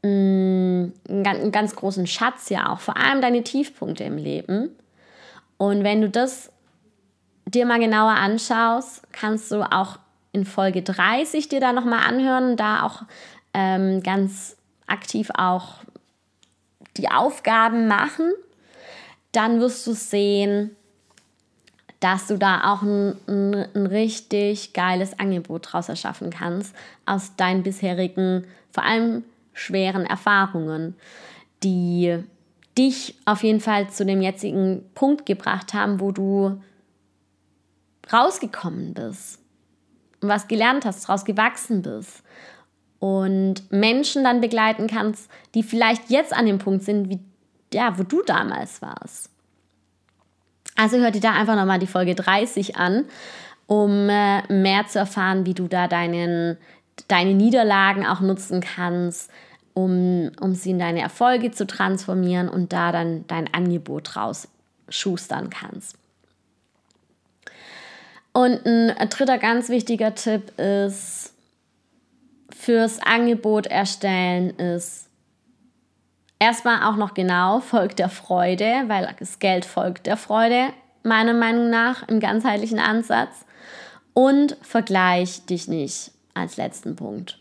mh, 0.03 0.09
mm, 0.09 0.93
einen 1.09 1.51
ganz 1.51 1.75
großen 1.75 2.07
Schatz 2.07 2.49
ja 2.49 2.71
auch, 2.71 2.79
vor 2.79 2.97
allem 2.97 3.21
deine 3.21 3.43
Tiefpunkte 3.43 4.03
im 4.03 4.17
Leben. 4.17 4.71
Und 5.57 5.83
wenn 5.83 6.01
du 6.01 6.09
das 6.09 6.51
dir 7.45 7.65
mal 7.65 7.79
genauer 7.79 8.11
anschaust, 8.11 9.01
kannst 9.11 9.51
du 9.51 9.61
auch 9.61 9.99
in 10.31 10.45
Folge 10.45 10.83
30 10.83 11.49
dir 11.49 11.59
da 11.59 11.73
nochmal 11.73 12.07
anhören 12.07 12.57
da 12.57 12.83
auch 12.83 13.03
ähm, 13.53 14.03
ganz 14.03 14.57
aktiv 14.85 15.29
auch 15.35 15.75
die 16.97 17.09
Aufgaben 17.09 17.87
machen, 17.87 18.33
dann 19.31 19.59
wirst 19.59 19.85
du 19.87 19.93
sehen, 19.93 20.75
dass 21.99 22.27
du 22.27 22.37
da 22.37 22.73
auch 22.73 22.81
ein, 22.81 23.17
ein, 23.27 23.67
ein, 23.73 23.85
richtig 23.87 24.73
geiles 24.73 25.17
Angebot 25.19 25.71
draus 25.71 25.89
erschaffen 25.89 26.29
kannst 26.29 26.75
aus 27.05 27.35
deinen 27.35 27.63
bisherigen, 27.63 28.45
vor 28.71 28.83
allem 28.83 29.23
schweren 29.53 30.05
Erfahrungen, 30.05 30.95
die 31.63 32.23
dich 32.77 33.15
auf 33.25 33.43
jeden 33.43 33.59
Fall 33.59 33.89
zu 33.89 34.05
dem 34.05 34.21
jetzigen 34.21 34.83
Punkt 34.93 35.25
gebracht 35.25 35.73
haben, 35.73 35.99
wo 35.99 36.11
du 36.11 36.61
rausgekommen 38.11 38.93
bist 38.93 39.39
und 40.21 40.29
was 40.29 40.47
gelernt 40.47 40.85
hast, 40.85 41.09
rausgewachsen 41.09 41.81
bist 41.81 42.23
und 42.99 43.71
Menschen 43.71 44.23
dann 44.23 44.41
begleiten 44.41 44.87
kannst, 44.87 45.29
die 45.53 45.63
vielleicht 45.63 46.09
jetzt 46.09 46.33
an 46.33 46.45
dem 46.45 46.59
Punkt 46.59 46.83
sind, 46.83 47.09
wie 47.09 47.19
ja, 47.73 47.97
wo 47.97 48.03
du 48.03 48.21
damals 48.23 48.81
warst. 48.81 49.29
Also 50.75 50.97
hör 50.97 51.11
dir 51.11 51.21
da 51.21 51.33
einfach 51.33 51.55
nochmal 51.55 51.79
die 51.79 51.87
Folge 51.87 52.15
30 52.15 52.77
an, 52.77 53.05
um 53.65 54.09
äh, 54.09 54.41
mehr 54.51 54.87
zu 54.87 54.99
erfahren, 54.99 55.45
wie 55.45 55.53
du 55.53 55.67
da 55.67 55.87
deinen, 55.87 56.57
deine 57.07 57.33
Niederlagen 57.33 58.05
auch 58.05 58.21
nutzen 58.21 58.61
kannst, 58.61 59.31
um, 59.77 60.31
um 60.41 60.55
sie 60.55 60.71
in 60.71 60.79
deine 60.79 61.01
Erfolge 61.01 61.51
zu 61.51 61.67
transformieren 61.67 62.49
und 62.49 62.73
da 62.73 62.91
dann 62.91 63.27
dein 63.27 63.53
Angebot 63.53 64.15
raus 64.15 64.47
schustern 64.89 65.51
kannst. 65.51 65.95
Und 68.33 68.65
ein 68.65 69.09
dritter 69.09 69.37
ganz 69.37 69.69
wichtiger 69.69 70.15
Tipp 70.15 70.59
ist, 70.59 71.31
fürs 72.49 72.99
Angebot 73.03 73.67
erstellen 73.67 74.49
ist 74.57 75.09
erstmal 76.39 76.81
auch 76.81 76.95
noch 76.95 77.13
genau, 77.13 77.59
folgt 77.59 77.99
der 77.99 78.09
Freude, 78.09 78.85
weil 78.87 79.13
das 79.19 79.37
Geld 79.37 79.63
folgt 79.63 80.07
der 80.07 80.17
Freude, 80.17 80.69
meiner 81.03 81.33
Meinung 81.33 81.69
nach, 81.69 82.07
im 82.07 82.19
ganzheitlichen 82.19 82.79
Ansatz. 82.79 83.45
Und 84.13 84.57
vergleich 84.63 85.45
dich 85.45 85.67
nicht 85.67 86.11
als 86.33 86.57
letzten 86.57 86.95
Punkt. 86.95 87.37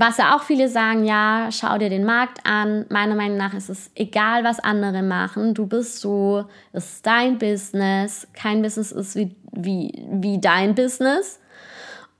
Was 0.00 0.18
ja 0.18 0.36
auch 0.36 0.42
viele 0.42 0.68
sagen, 0.68 1.04
ja, 1.04 1.48
schau 1.50 1.76
dir 1.76 1.90
den 1.90 2.04
Markt 2.04 2.46
an. 2.46 2.86
Meiner 2.88 3.16
Meinung 3.16 3.36
nach 3.36 3.52
ist 3.52 3.68
es 3.68 3.90
egal, 3.96 4.44
was 4.44 4.60
andere 4.60 5.02
machen. 5.02 5.54
Du 5.54 5.66
bist 5.66 6.00
so, 6.00 6.44
es 6.72 6.92
ist 6.92 7.06
dein 7.06 7.38
Business. 7.38 8.28
Kein 8.32 8.62
Business 8.62 8.92
ist 8.92 9.16
wie, 9.16 9.34
wie, 9.50 9.90
wie 10.08 10.40
dein 10.40 10.76
Business. 10.76 11.40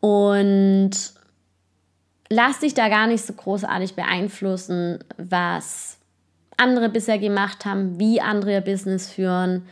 Und 0.01 0.91
lass 2.29 2.59
dich 2.59 2.75
da 2.75 2.89
gar 2.89 3.07
nicht 3.07 3.25
so 3.25 3.33
großartig 3.33 3.95
beeinflussen, 3.95 4.99
was 5.17 5.99
andere 6.57 6.89
bisher 6.89 7.19
gemacht 7.19 7.65
haben, 7.65 8.01
wie 8.01 8.21
andere 8.21 8.55
ihr 8.55 8.61
Business 8.61 9.09
führen. 9.09 9.69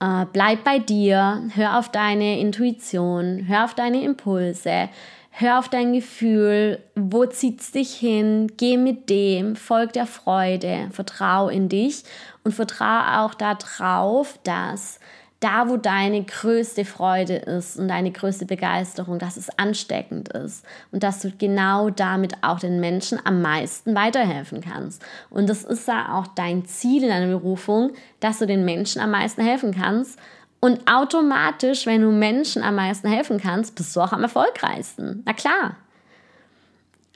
Äh, 0.00 0.24
bleib 0.32 0.64
bei 0.64 0.78
dir, 0.78 1.42
hör 1.54 1.78
auf 1.78 1.90
deine 1.90 2.40
Intuition, 2.40 3.44
hör 3.46 3.64
auf 3.64 3.74
deine 3.74 4.02
Impulse, 4.02 4.88
Hör 5.38 5.58
auf 5.58 5.68
dein 5.68 5.92
Gefühl, 5.92 6.78
wo 6.94 7.26
zieht 7.26 7.60
es 7.60 7.70
dich 7.70 7.92
hin? 7.94 8.50
Geh 8.56 8.78
mit 8.78 9.10
dem, 9.10 9.54
folg 9.54 9.92
der 9.92 10.06
Freude, 10.06 10.88
vertrau 10.92 11.50
in 11.50 11.68
dich 11.68 12.04
und 12.42 12.52
vertrau 12.52 13.22
auch 13.22 13.34
darauf, 13.34 14.38
dass 14.44 14.98
da, 15.40 15.68
wo 15.68 15.76
deine 15.76 16.24
größte 16.24 16.86
Freude 16.86 17.36
ist 17.36 17.78
und 17.78 17.88
deine 17.88 18.12
größte 18.12 18.46
Begeisterung, 18.46 19.18
dass 19.18 19.36
es 19.36 19.50
ansteckend 19.58 20.30
ist 20.30 20.64
und 20.90 21.02
dass 21.02 21.20
du 21.20 21.30
genau 21.36 21.90
damit 21.90 22.42
auch 22.42 22.58
den 22.58 22.80
Menschen 22.80 23.20
am 23.22 23.42
meisten 23.42 23.94
weiterhelfen 23.94 24.62
kannst. 24.62 25.04
Und 25.28 25.50
das 25.50 25.64
ist 25.64 25.86
ja 25.86 26.18
auch 26.18 26.28
dein 26.28 26.64
Ziel 26.64 27.02
in 27.02 27.10
deiner 27.10 27.38
Berufung, 27.38 27.92
dass 28.20 28.38
du 28.38 28.46
den 28.46 28.64
Menschen 28.64 29.02
am 29.02 29.10
meisten 29.10 29.42
helfen 29.42 29.74
kannst 29.74 30.18
und 30.60 30.80
automatisch, 30.90 31.86
wenn 31.86 32.02
du 32.02 32.10
Menschen 32.10 32.62
am 32.62 32.76
meisten 32.76 33.08
helfen 33.08 33.38
kannst, 33.38 33.74
bist 33.74 33.94
du 33.94 34.00
auch 34.00 34.12
am 34.12 34.22
erfolgreichsten. 34.22 35.22
Na 35.24 35.32
klar. 35.32 35.76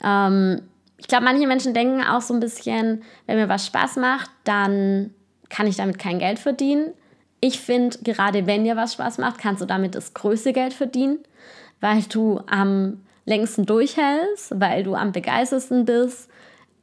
Ähm, 0.03 0.61
ich 0.97 1.07
glaube, 1.07 1.25
manche 1.25 1.47
Menschen 1.47 1.73
denken 1.73 2.03
auch 2.03 2.21
so 2.21 2.33
ein 2.33 2.39
bisschen, 2.39 3.03
wenn 3.25 3.37
mir 3.37 3.49
was 3.49 3.65
Spaß 3.65 3.95
macht, 3.97 4.29
dann 4.43 5.11
kann 5.49 5.67
ich 5.67 5.75
damit 5.75 5.97
kein 5.97 6.19
Geld 6.19 6.37
verdienen. 6.37 6.91
Ich 7.39 7.59
finde, 7.59 7.97
gerade 8.03 8.45
wenn 8.45 8.63
dir 8.63 8.75
was 8.75 8.93
Spaß 8.93 9.17
macht, 9.17 9.39
kannst 9.39 9.61
du 9.61 9.65
damit 9.65 9.95
das 9.95 10.13
größte 10.13 10.53
Geld 10.53 10.73
verdienen, 10.73 11.17
weil 11.79 12.03
du 12.03 12.39
am 12.45 13.01
längsten 13.25 13.65
durchhältst, 13.65 14.59
weil 14.59 14.83
du 14.83 14.93
am 14.93 15.11
begeistersten 15.11 15.85
bist. 15.85 16.29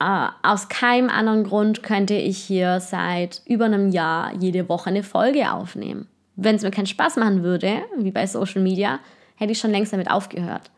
Äh, 0.01 0.27
aus 0.43 0.69
keinem 0.69 1.09
anderen 1.11 1.45
Grund 1.45 1.85
könnte 1.85 2.15
ich 2.15 2.39
hier 2.39 2.81
seit 2.81 3.43
über 3.47 3.67
einem 3.67 3.91
Jahr 3.91 4.35
jede 4.35 4.69
Woche 4.69 4.91
eine 4.91 5.05
Folge 5.05 5.53
aufnehmen 5.53 6.09
wenn 6.41 6.55
es 6.55 6.63
mir 6.63 6.71
keinen 6.71 6.87
Spaß 6.87 7.17
machen 7.17 7.43
würde, 7.43 7.83
wie 7.97 8.13
bei 8.13 8.27
Social 8.27 8.63
Media, 8.63 9.01
hätte 9.35 9.53
ich 9.53 9.59
schon 9.59 9.73
längst 9.73 9.93
damit 9.93 10.09
aufgehört. 10.09 10.71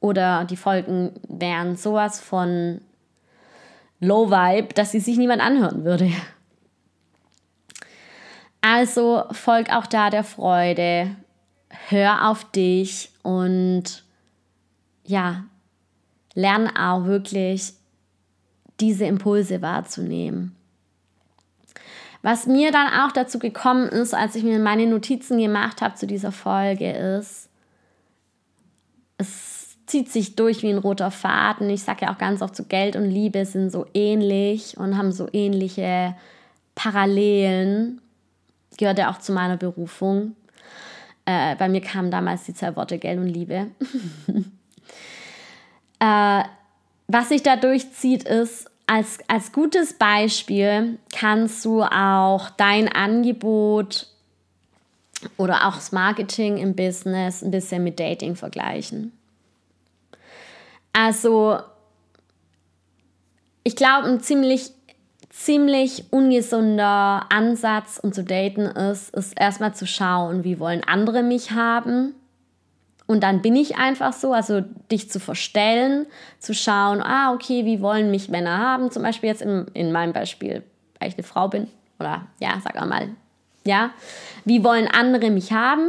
Oder 0.00 0.44
die 0.44 0.56
Folgen 0.56 1.12
wären 1.28 1.76
sowas 1.76 2.20
von 2.20 2.80
Low 4.00 4.30
Vibe, 4.30 4.74
dass 4.74 4.90
sie 4.90 5.00
sich 5.00 5.16
niemand 5.16 5.40
anhören 5.40 5.84
würde. 5.84 6.10
Also 8.60 9.24
folg 9.30 9.72
auch 9.72 9.86
da 9.86 10.10
der 10.10 10.24
Freude, 10.24 11.14
hör 11.88 12.28
auf 12.28 12.50
dich 12.50 13.10
und 13.22 14.04
ja, 15.04 15.44
lern 16.34 16.68
auch 16.76 17.04
wirklich 17.04 17.72
diese 18.80 19.04
Impulse 19.04 19.62
wahrzunehmen. 19.62 20.57
Was 22.22 22.46
mir 22.46 22.72
dann 22.72 22.88
auch 22.88 23.12
dazu 23.12 23.38
gekommen 23.38 23.88
ist, 23.88 24.14
als 24.14 24.34
ich 24.34 24.42
mir 24.42 24.58
meine 24.58 24.86
Notizen 24.86 25.38
gemacht 25.38 25.82
habe 25.82 25.94
zu 25.94 26.06
dieser 26.06 26.32
Folge, 26.32 26.90
ist, 26.90 27.48
es 29.18 29.76
zieht 29.86 30.10
sich 30.10 30.36
durch 30.36 30.62
wie 30.62 30.70
ein 30.70 30.78
roter 30.78 31.10
Faden. 31.10 31.70
Ich 31.70 31.82
sage 31.82 32.06
ja 32.06 32.12
auch 32.12 32.18
ganz 32.18 32.42
oft, 32.42 32.54
so 32.54 32.64
Geld 32.64 32.96
und 32.96 33.10
Liebe 33.10 33.44
sind 33.46 33.70
so 33.70 33.86
ähnlich 33.94 34.76
und 34.76 34.98
haben 34.98 35.12
so 35.12 35.28
ähnliche 35.32 36.14
Parallelen. 36.74 38.00
Gehört 38.76 38.98
ja 38.98 39.10
auch 39.10 39.18
zu 39.18 39.32
meiner 39.32 39.56
Berufung. 39.56 40.36
Äh, 41.24 41.56
bei 41.56 41.68
mir 41.68 41.80
kamen 41.80 42.10
damals 42.10 42.44
die 42.44 42.54
zwei 42.54 42.74
Worte 42.76 42.98
Geld 42.98 43.18
und 43.18 43.28
Liebe. 43.28 43.68
äh, 46.00 46.42
was 47.06 47.28
sich 47.30 47.42
da 47.42 47.56
durchzieht, 47.56 48.24
ist, 48.24 48.70
als, 48.88 49.18
als 49.28 49.52
gutes 49.52 49.92
Beispiel 49.94 50.98
kannst 51.14 51.64
du 51.64 51.82
auch 51.82 52.50
dein 52.50 52.88
Angebot 52.88 54.08
oder 55.36 55.68
auch 55.68 55.74
das 55.74 55.92
Marketing 55.92 56.56
im 56.56 56.74
Business 56.74 57.42
ein 57.42 57.50
bisschen 57.50 57.84
mit 57.84 58.00
Dating 58.00 58.34
vergleichen. 58.34 59.12
Also, 60.92 61.58
ich 63.62 63.76
glaube, 63.76 64.08
ein 64.08 64.20
ziemlich 64.20 64.72
ziemlich 65.30 66.04
ungesunder 66.10 67.26
Ansatz, 67.28 68.00
um 68.02 68.12
zu 68.12 68.24
daten 68.24 68.62
ist, 68.62 69.14
ist 69.14 69.38
erstmal 69.38 69.74
zu 69.74 69.86
schauen, 69.86 70.42
wie 70.42 70.58
wollen 70.58 70.82
andere 70.82 71.22
mich 71.22 71.52
haben. 71.52 72.14
Und 73.08 73.22
dann 73.22 73.40
bin 73.40 73.56
ich 73.56 73.78
einfach 73.78 74.12
so, 74.12 74.34
also 74.34 74.60
dich 74.92 75.10
zu 75.10 75.18
verstellen, 75.18 76.06
zu 76.38 76.52
schauen, 76.52 77.00
ah, 77.00 77.32
okay, 77.32 77.64
wie 77.64 77.80
wollen 77.80 78.10
mich 78.10 78.28
Männer 78.28 78.58
haben? 78.58 78.90
Zum 78.90 79.02
Beispiel 79.02 79.30
jetzt 79.30 79.40
in, 79.40 79.66
in 79.72 79.92
meinem 79.92 80.12
Beispiel, 80.12 80.62
weil 81.00 81.08
ich 81.08 81.14
eine 81.14 81.22
Frau 81.22 81.48
bin. 81.48 81.68
Oder 81.98 82.26
ja, 82.38 82.60
sag 82.62 82.74
mal, 82.86 83.08
ja. 83.64 83.90
Wie 84.44 84.62
wollen 84.62 84.86
andere 84.88 85.30
mich 85.30 85.52
haben? 85.52 85.88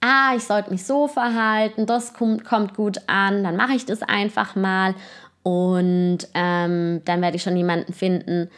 Ah, 0.00 0.32
ich 0.34 0.44
sollte 0.44 0.70
mich 0.70 0.84
so 0.84 1.06
verhalten, 1.06 1.84
das 1.84 2.14
kommt, 2.14 2.44
kommt 2.44 2.74
gut 2.74 2.98
an, 3.06 3.44
dann 3.44 3.54
mache 3.56 3.74
ich 3.74 3.84
das 3.84 4.02
einfach 4.02 4.56
mal. 4.56 4.94
Und 5.42 6.28
ähm, 6.32 7.02
dann 7.04 7.20
werde 7.20 7.36
ich 7.36 7.42
schon 7.42 7.58
jemanden 7.58 7.92
finden, 7.92 8.48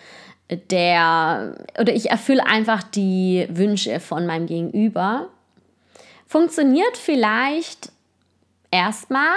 der, 0.70 1.56
oder 1.78 1.92
ich 1.92 2.10
erfülle 2.10 2.46
einfach 2.46 2.84
die 2.84 3.48
Wünsche 3.50 3.98
von 3.98 4.26
meinem 4.26 4.46
Gegenüber. 4.46 5.28
Funktioniert 6.26 6.96
vielleicht 6.96 7.92
erstmal, 8.70 9.36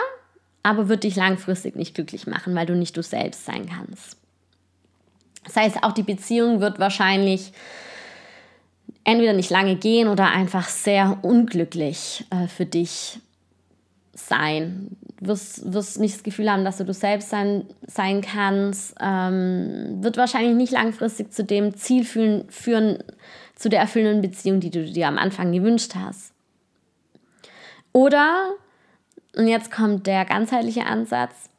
aber 0.64 0.90
wird 0.90 1.04
dich 1.04 1.16
langfristig 1.16 1.76
nicht 1.76 1.96
glücklich 1.96 2.28
machen, 2.28 2.56
weil 2.56 2.66
du 2.66 2.76
nicht 2.76 2.98
du 2.98 3.04
selbst 3.04 3.46
sein 3.46 3.70
kannst. 3.70 4.18
Das 5.46 5.56
heißt, 5.56 5.84
auch 5.84 5.94
die 5.94 6.04
Beziehung 6.04 6.60
wird 6.60 6.80
wahrscheinlich 6.80 7.54
entweder 9.04 9.34
nicht 9.34 9.50
lange 9.50 9.78
gehen 9.78 10.10
oder 10.10 10.30
einfach 10.32 10.68
sehr 10.68 11.20
unglücklich 11.22 12.26
äh, 12.30 12.48
für 12.48 12.66
dich 12.66 13.20
sein 14.14 14.98
wirst, 15.20 15.72
wirst 15.72 16.00
nicht 16.00 16.16
das 16.16 16.24
Gefühl 16.24 16.52
haben, 16.52 16.66
dass 16.66 16.78
du 16.78 16.86
du 16.86 16.94
selbst 16.94 17.30
sein, 17.30 17.66
sein 17.86 18.22
kannst, 18.22 18.96
ähm, 19.00 20.04
wird 20.04 20.18
wahrscheinlich 20.18 20.56
nicht 20.56 20.74
langfristig 20.74 21.32
zu 21.32 21.44
dem 21.44 21.76
Ziel 21.76 22.04
führen, 22.04 22.50
führen, 22.50 23.04
zu 23.56 23.70
der 23.70 23.80
erfüllenden 23.80 24.22
Beziehung, 24.22 24.60
die 24.60 24.70
du 24.70 24.84
dir 24.84 25.08
am 25.08 25.18
Anfang 25.18 25.52
gewünscht 25.52 25.94
hast. 25.96 26.34
Oder, 27.98 28.54
und 29.36 29.48
jetzt 29.48 29.72
kommt 29.72 30.06
der 30.06 30.24
ganzheitliche 30.24 30.86
Ansatz, 30.86 31.50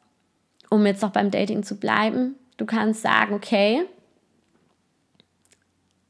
um 0.69 0.85
jetzt 0.85 1.01
noch 1.01 1.11
beim 1.11 1.31
Dating 1.31 1.63
zu 1.63 1.77
bleiben, 1.77 2.35
du 2.55 2.65
kannst 2.65 3.01
sagen, 3.01 3.33
okay, 3.33 3.83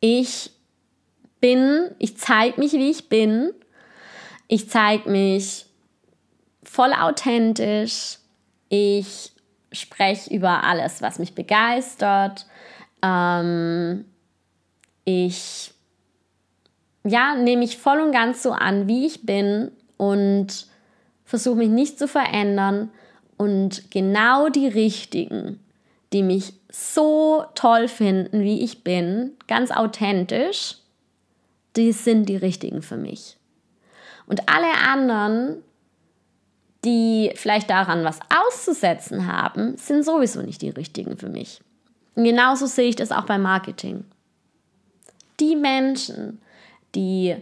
ich 0.01 0.51
bin, 1.41 1.89
ich 1.97 2.19
zeige 2.19 2.59
mich, 2.59 2.73
wie 2.73 2.91
ich 2.91 3.09
bin, 3.09 3.49
ich 4.47 4.69
zeige 4.69 5.09
mich 5.09 5.65
voll 6.61 6.93
authentisch. 6.93 8.19
Ich 8.69 9.31
spreche 9.71 10.31
über 10.31 10.63
alles, 10.63 11.01
was 11.01 11.17
mich 11.17 11.33
begeistert. 11.33 12.45
Ähm, 13.01 14.05
ich 15.05 15.71
ja, 17.03 17.33
nehme 17.33 17.61
mich 17.61 17.79
voll 17.79 17.99
und 17.99 18.11
ganz 18.11 18.43
so 18.43 18.51
an, 18.51 18.87
wie 18.87 19.07
ich 19.07 19.25
bin 19.25 19.71
und 19.99 20.65
versuche 21.25 21.57
mich 21.57 21.69
nicht 21.69 21.99
zu 21.99 22.07
verändern. 22.07 22.89
Und 23.37 23.91
genau 23.91 24.49
die 24.49 24.67
richtigen, 24.67 25.59
die 26.11 26.23
mich 26.23 26.53
so 26.71 27.45
toll 27.53 27.87
finden, 27.87 28.41
wie 28.41 28.63
ich 28.63 28.83
bin, 28.83 29.33
ganz 29.47 29.69
authentisch, 29.69 30.77
die 31.75 31.91
sind 31.91 32.27
die 32.27 32.35
richtigen 32.35 32.81
für 32.81 32.97
mich. 32.97 33.37
Und 34.25 34.49
alle 34.49 34.73
anderen 34.87 35.63
die 36.85 37.31
vielleicht 37.35 37.69
daran 37.69 38.03
was 38.03 38.19
auszusetzen 38.29 39.27
haben, 39.27 39.77
sind 39.77 40.03
sowieso 40.03 40.41
nicht 40.41 40.61
die 40.61 40.69
richtigen 40.69 41.17
für 41.17 41.29
mich. 41.29 41.61
Und 42.15 42.23
genauso 42.23 42.65
sehe 42.65 42.89
ich 42.89 42.95
das 42.95 43.11
auch 43.11 43.25
beim 43.25 43.41
Marketing. 43.41 44.05
Die 45.39 45.55
Menschen, 45.55 46.41
die 46.95 47.35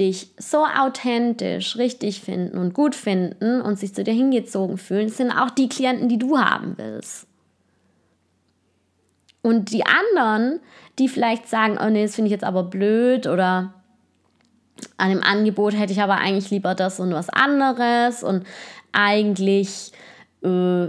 dich 0.00 0.32
so 0.38 0.64
authentisch 0.64 1.76
richtig 1.76 2.20
finden 2.20 2.58
und 2.58 2.74
gut 2.74 2.94
finden 2.94 3.60
und 3.60 3.78
sich 3.78 3.94
zu 3.94 4.02
dir 4.02 4.14
hingezogen 4.14 4.78
fühlen, 4.78 5.08
sind 5.08 5.30
auch 5.30 5.50
die 5.50 5.68
Klienten, 5.68 6.08
die 6.08 6.18
du 6.18 6.38
haben 6.38 6.76
willst. 6.76 7.26
Und 9.42 9.72
die 9.72 9.84
anderen, 9.86 10.60
die 10.98 11.08
vielleicht 11.08 11.48
sagen, 11.48 11.78
oh 11.80 11.88
nee, 11.88 12.04
das 12.04 12.14
finde 12.14 12.28
ich 12.28 12.32
jetzt 12.32 12.44
aber 12.44 12.64
blöd 12.64 13.26
oder 13.26 13.74
an 14.96 15.10
dem 15.10 15.22
Angebot 15.22 15.74
hätte 15.74 15.92
ich 15.92 16.00
aber 16.00 16.16
eigentlich 16.16 16.50
lieber 16.50 16.74
das 16.74 17.00
und 17.00 17.12
was 17.12 17.28
anderes 17.28 18.22
und 18.22 18.46
eigentlich 18.92 19.92
äh, 20.42 20.88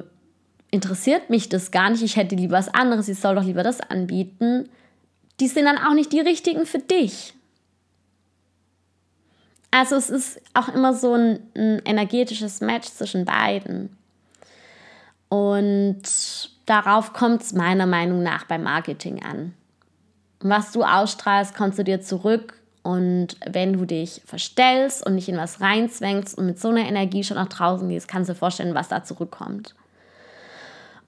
interessiert 0.71 1.29
mich 1.29 1.49
das 1.49 1.71
gar 1.71 1.89
nicht, 1.89 2.01
ich 2.01 2.15
hätte 2.15 2.35
lieber 2.35 2.57
was 2.57 2.73
anderes, 2.73 3.09
ich 3.09 3.19
soll 3.19 3.35
doch 3.35 3.43
lieber 3.43 3.63
das 3.63 3.81
anbieten, 3.81 4.69
die 5.39 5.47
sind 5.47 5.65
dann 5.65 5.77
auch 5.77 5.93
nicht 5.93 6.13
die 6.13 6.21
richtigen 6.21 6.65
für 6.65 6.79
dich. 6.79 7.33
Also 9.71 9.95
es 9.95 10.09
ist 10.09 10.41
auch 10.53 10.67
immer 10.67 10.93
so 10.93 11.13
ein, 11.13 11.39
ein 11.55 11.81
energetisches 11.85 12.59
Match 12.59 12.89
zwischen 12.89 13.25
beiden. 13.25 13.97
Und 15.29 16.01
darauf 16.65 17.13
kommt 17.13 17.41
es 17.41 17.53
meiner 17.53 17.85
Meinung 17.85 18.21
nach 18.21 18.45
beim 18.45 18.63
Marketing 18.63 19.23
an. 19.23 19.53
Was 20.41 20.73
du 20.73 20.83
ausstrahlst, 20.83 21.55
kommst 21.55 21.79
du 21.79 21.83
dir 21.85 22.01
zurück 22.01 22.61
und 22.83 23.37
wenn 23.45 23.73
du 23.73 23.85
dich 23.85 24.21
verstellst 24.25 25.05
und 25.05 25.15
nicht 25.15 25.29
in 25.29 25.37
was 25.37 25.61
reinzwängst 25.61 26.37
und 26.37 26.47
mit 26.47 26.59
so 26.59 26.69
einer 26.69 26.87
Energie 26.87 27.23
schon 27.23 27.37
nach 27.37 27.47
draußen 27.47 27.87
gehst, 27.87 28.07
kannst 28.07 28.29
du 28.29 28.33
dir 28.33 28.39
vorstellen, 28.39 28.75
was 28.75 28.89
da 28.89 29.03
zurückkommt. 29.03 29.75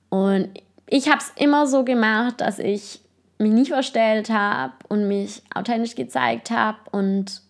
Und 0.10 0.49
ich 0.88 1.10
habe 1.10 1.17
es 1.17 1.32
immer 1.36 1.65
so 1.65 1.84
gemacht, 1.84 2.39
dass 2.39 2.60
ich 2.60 3.02
mich 3.39 3.52
nicht 3.52 3.71
verstellt 3.71 4.30
habe 4.30 4.73
und 4.88 5.08
mich 5.08 5.41
authentisch 5.54 5.95
gezeigt 5.95 6.52
habe 6.52 6.78
und 6.91 7.41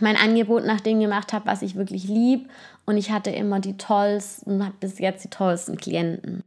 mein 0.00 0.16
Angebot 0.16 0.64
nach 0.64 0.80
dem 0.80 1.00
gemacht 1.00 1.32
habe, 1.32 1.46
was 1.46 1.62
ich 1.62 1.76
wirklich 1.76 2.04
lieb. 2.04 2.48
Und 2.84 2.96
ich 2.96 3.10
hatte 3.10 3.30
immer 3.30 3.60
die 3.60 3.76
tollsten, 3.76 4.64
habe 4.64 4.74
bis 4.80 4.98
jetzt 4.98 5.24
die 5.24 5.30
tollsten 5.30 5.76
Klienten. 5.76 6.42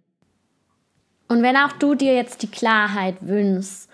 Und 1.28 1.44
wenn 1.44 1.58
auch 1.58 1.74
du 1.74 1.96
dir 1.96 2.16
jetzt 2.16 2.42
die 2.42 2.52
Klarheit 2.52 3.16
wünschst, 3.22 3.90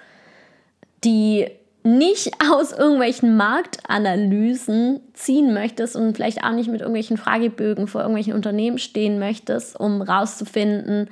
die 1.03 1.47
nicht 1.83 2.31
aus 2.51 2.71
irgendwelchen 2.71 3.35
Marktanalysen 3.37 5.01
ziehen 5.13 5.53
möchtest 5.53 5.95
und 5.95 6.15
vielleicht 6.15 6.43
auch 6.43 6.51
nicht 6.51 6.69
mit 6.69 6.81
irgendwelchen 6.81 7.17
Fragebögen 7.17 7.87
vor 7.87 8.01
irgendwelchen 8.01 8.33
Unternehmen 8.33 8.77
stehen 8.77 9.19
möchtest, 9.19 9.79
um 9.79 10.01
rauszufinden, 10.01 11.09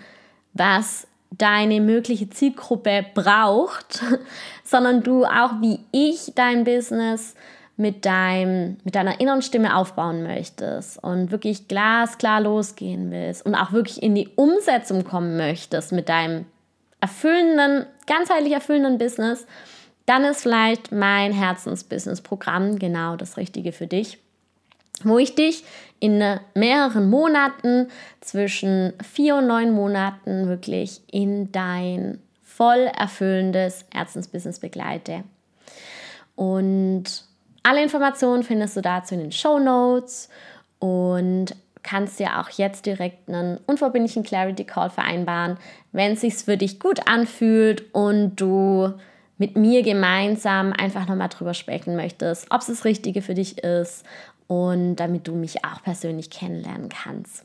was 0.53 1.07
deine 1.37 1.79
mögliche 1.79 2.29
Zielgruppe 2.29 3.05
braucht, 3.13 4.03
sondern 4.63 5.01
du 5.01 5.25
auch 5.25 5.61
wie 5.61 5.79
ich 5.91 6.33
dein 6.35 6.65
Business 6.65 7.35
mit, 7.81 8.05
deinem, 8.05 8.77
mit 8.83 8.93
deiner 8.93 9.19
inneren 9.19 9.41
Stimme 9.41 9.75
aufbauen 9.75 10.21
möchtest 10.21 11.03
und 11.03 11.31
wirklich 11.31 11.67
glasklar 11.67 12.39
losgehen 12.39 13.09
willst 13.09 13.43
und 13.43 13.55
auch 13.55 13.71
wirklich 13.71 14.03
in 14.03 14.13
die 14.13 14.29
Umsetzung 14.35 15.03
kommen 15.03 15.35
möchtest 15.35 15.91
mit 15.91 16.07
deinem 16.07 16.45
erfüllenden, 16.99 17.87
ganzheitlich 18.05 18.53
erfüllenden 18.53 18.99
Business, 18.99 19.47
dann 20.05 20.23
ist 20.23 20.43
vielleicht 20.43 20.91
mein 20.91 21.33
Herzensbusiness-Programm 21.33 22.77
genau 22.77 23.15
das 23.15 23.37
Richtige 23.37 23.71
für 23.71 23.87
dich, 23.87 24.19
wo 25.03 25.17
ich 25.17 25.33
dich 25.33 25.63
in 25.99 26.23
mehreren 26.53 27.09
Monaten, 27.09 27.87
zwischen 28.19 28.93
vier 29.01 29.37
und 29.37 29.47
neun 29.47 29.71
Monaten, 29.71 30.47
wirklich 30.47 31.01
in 31.11 31.51
dein 31.51 32.19
voll 32.43 32.91
erfüllendes 32.95 33.85
Herzensbusiness 33.91 34.59
begleite. 34.59 35.23
Und 36.35 37.30
alle 37.63 37.83
Informationen 37.83 38.43
findest 38.43 38.77
du 38.77 38.81
dazu 38.81 39.13
in 39.13 39.21
den 39.21 39.31
Show 39.31 39.59
Notes 39.59 40.29
und 40.79 41.55
kannst 41.83 42.19
dir 42.19 42.39
auch 42.39 42.49
jetzt 42.49 42.85
direkt 42.85 43.27
einen 43.27 43.57
unverbindlichen 43.65 44.23
Clarity 44.23 44.65
Call 44.65 44.89
vereinbaren, 44.89 45.57
wenn 45.91 46.13
es 46.13 46.21
sich 46.21 46.35
für 46.35 46.57
dich 46.57 46.79
gut 46.79 47.07
anfühlt 47.07 47.93
und 47.93 48.35
du 48.35 48.93
mit 49.37 49.57
mir 49.57 49.81
gemeinsam 49.81 50.73
einfach 50.73 51.07
nochmal 51.07 51.29
drüber 51.29 51.55
sprechen 51.55 51.95
möchtest, 51.95 52.51
ob 52.51 52.61
es 52.61 52.67
das 52.67 52.85
Richtige 52.85 53.23
für 53.23 53.33
dich 53.33 53.57
ist 53.59 54.05
und 54.47 54.97
damit 54.97 55.27
du 55.27 55.33
mich 55.33 55.65
auch 55.65 55.81
persönlich 55.81 56.29
kennenlernen 56.29 56.89
kannst. 56.89 57.43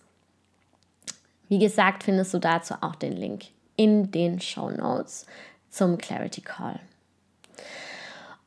Wie 1.48 1.58
gesagt, 1.58 2.02
findest 2.02 2.34
du 2.34 2.38
dazu 2.38 2.74
auch 2.80 2.96
den 2.96 3.12
Link 3.12 3.44
in 3.76 4.10
den 4.10 4.40
Show 4.40 4.70
Notes 4.70 5.26
zum 5.70 5.96
Clarity 5.96 6.40
Call. 6.40 6.80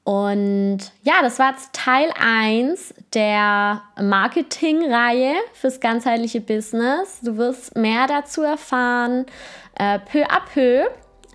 Und 0.09 0.79
ja, 1.03 1.21
das 1.21 1.37
war 1.37 1.51
jetzt 1.51 1.71
Teil 1.71 2.09
1 2.19 2.95
der 3.13 3.83
Marketingreihe 4.01 5.35
fürs 5.53 5.79
ganzheitliche 5.79 6.41
Business. 6.41 7.19
Du 7.21 7.37
wirst 7.37 7.75
mehr 7.77 8.07
dazu 8.07 8.41
erfahren, 8.41 9.27
äh, 9.77 9.99
peu 9.99 10.23
à 10.23 10.39
peu. 10.51 10.87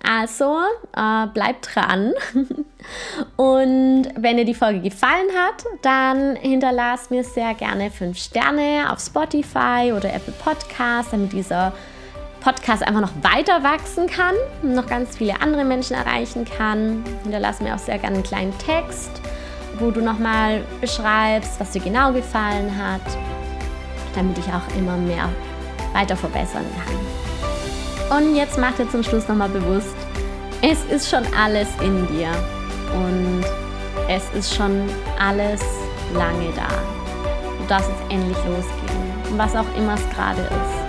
Also 0.05 0.57
äh, 0.93 1.27
bleib 1.33 1.61
dran. 1.61 2.15
Und 3.37 4.09
wenn 4.17 4.35
dir 4.35 4.43
die 4.43 4.53
Folge 4.53 4.81
gefallen 4.81 5.29
hat, 5.33 5.63
dann 5.81 6.35
hinterlass 6.35 7.09
mir 7.09 7.23
sehr 7.23 7.53
gerne 7.53 7.89
5 7.89 8.17
Sterne 8.17 8.91
auf 8.91 8.99
Spotify 8.99 9.93
oder 9.95 10.13
Apple 10.13 10.33
Podcast, 10.43 11.13
damit 11.13 11.31
dieser 11.31 11.71
Podcast 12.45 12.87
einfach 12.87 13.01
noch 13.01 13.23
weiter 13.23 13.63
wachsen 13.63 14.05
kann, 14.05 14.35
noch 14.61 14.85
ganz 14.85 15.17
viele 15.17 15.41
andere 15.41 15.65
Menschen 15.65 15.95
erreichen 15.95 16.45
kann. 16.45 17.03
Hinterlass 17.23 17.59
mir 17.59 17.73
auch 17.73 17.79
sehr 17.79 17.97
gerne 17.97 18.17
einen 18.17 18.23
kleinen 18.23 18.55
Text, 18.59 19.09
wo 19.79 19.89
du 19.89 19.99
nochmal 19.99 20.61
beschreibst, 20.79 21.59
was 21.59 21.71
dir 21.71 21.81
genau 21.81 22.13
gefallen 22.13 22.71
hat, 22.77 23.01
damit 24.13 24.37
ich 24.37 24.45
auch 24.45 24.77
immer 24.77 24.95
mehr 24.95 25.27
weiter 25.93 26.15
verbessern 26.15 26.65
kann. 26.85 28.19
Und 28.19 28.35
jetzt 28.35 28.59
mach 28.59 28.75
dir 28.75 28.87
zum 28.91 29.01
Schluss 29.01 29.27
nochmal 29.27 29.49
bewusst, 29.49 29.95
es 30.61 30.85
ist 30.85 31.09
schon 31.09 31.23
alles 31.35 31.67
in 31.81 32.05
dir 32.09 32.29
und 32.93 33.43
es 34.07 34.23
ist 34.37 34.53
schon 34.53 34.87
alles 35.19 35.61
lange 36.13 36.53
da. 36.55 36.67
Du 37.57 37.65
darfst 37.67 37.89
jetzt 37.89 38.13
endlich 38.13 38.37
losgehen, 38.37 39.35
was 39.35 39.55
auch 39.55 39.75
immer 39.75 39.95
es 39.95 40.15
gerade 40.15 40.41
ist. 40.41 40.84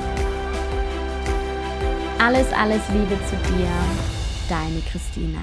Alles, 2.19 2.51
alles 2.53 2.81
Liebe 2.93 3.19
zu 3.29 3.37
dir, 3.53 3.69
deine 4.49 4.81
Christina. 4.91 5.41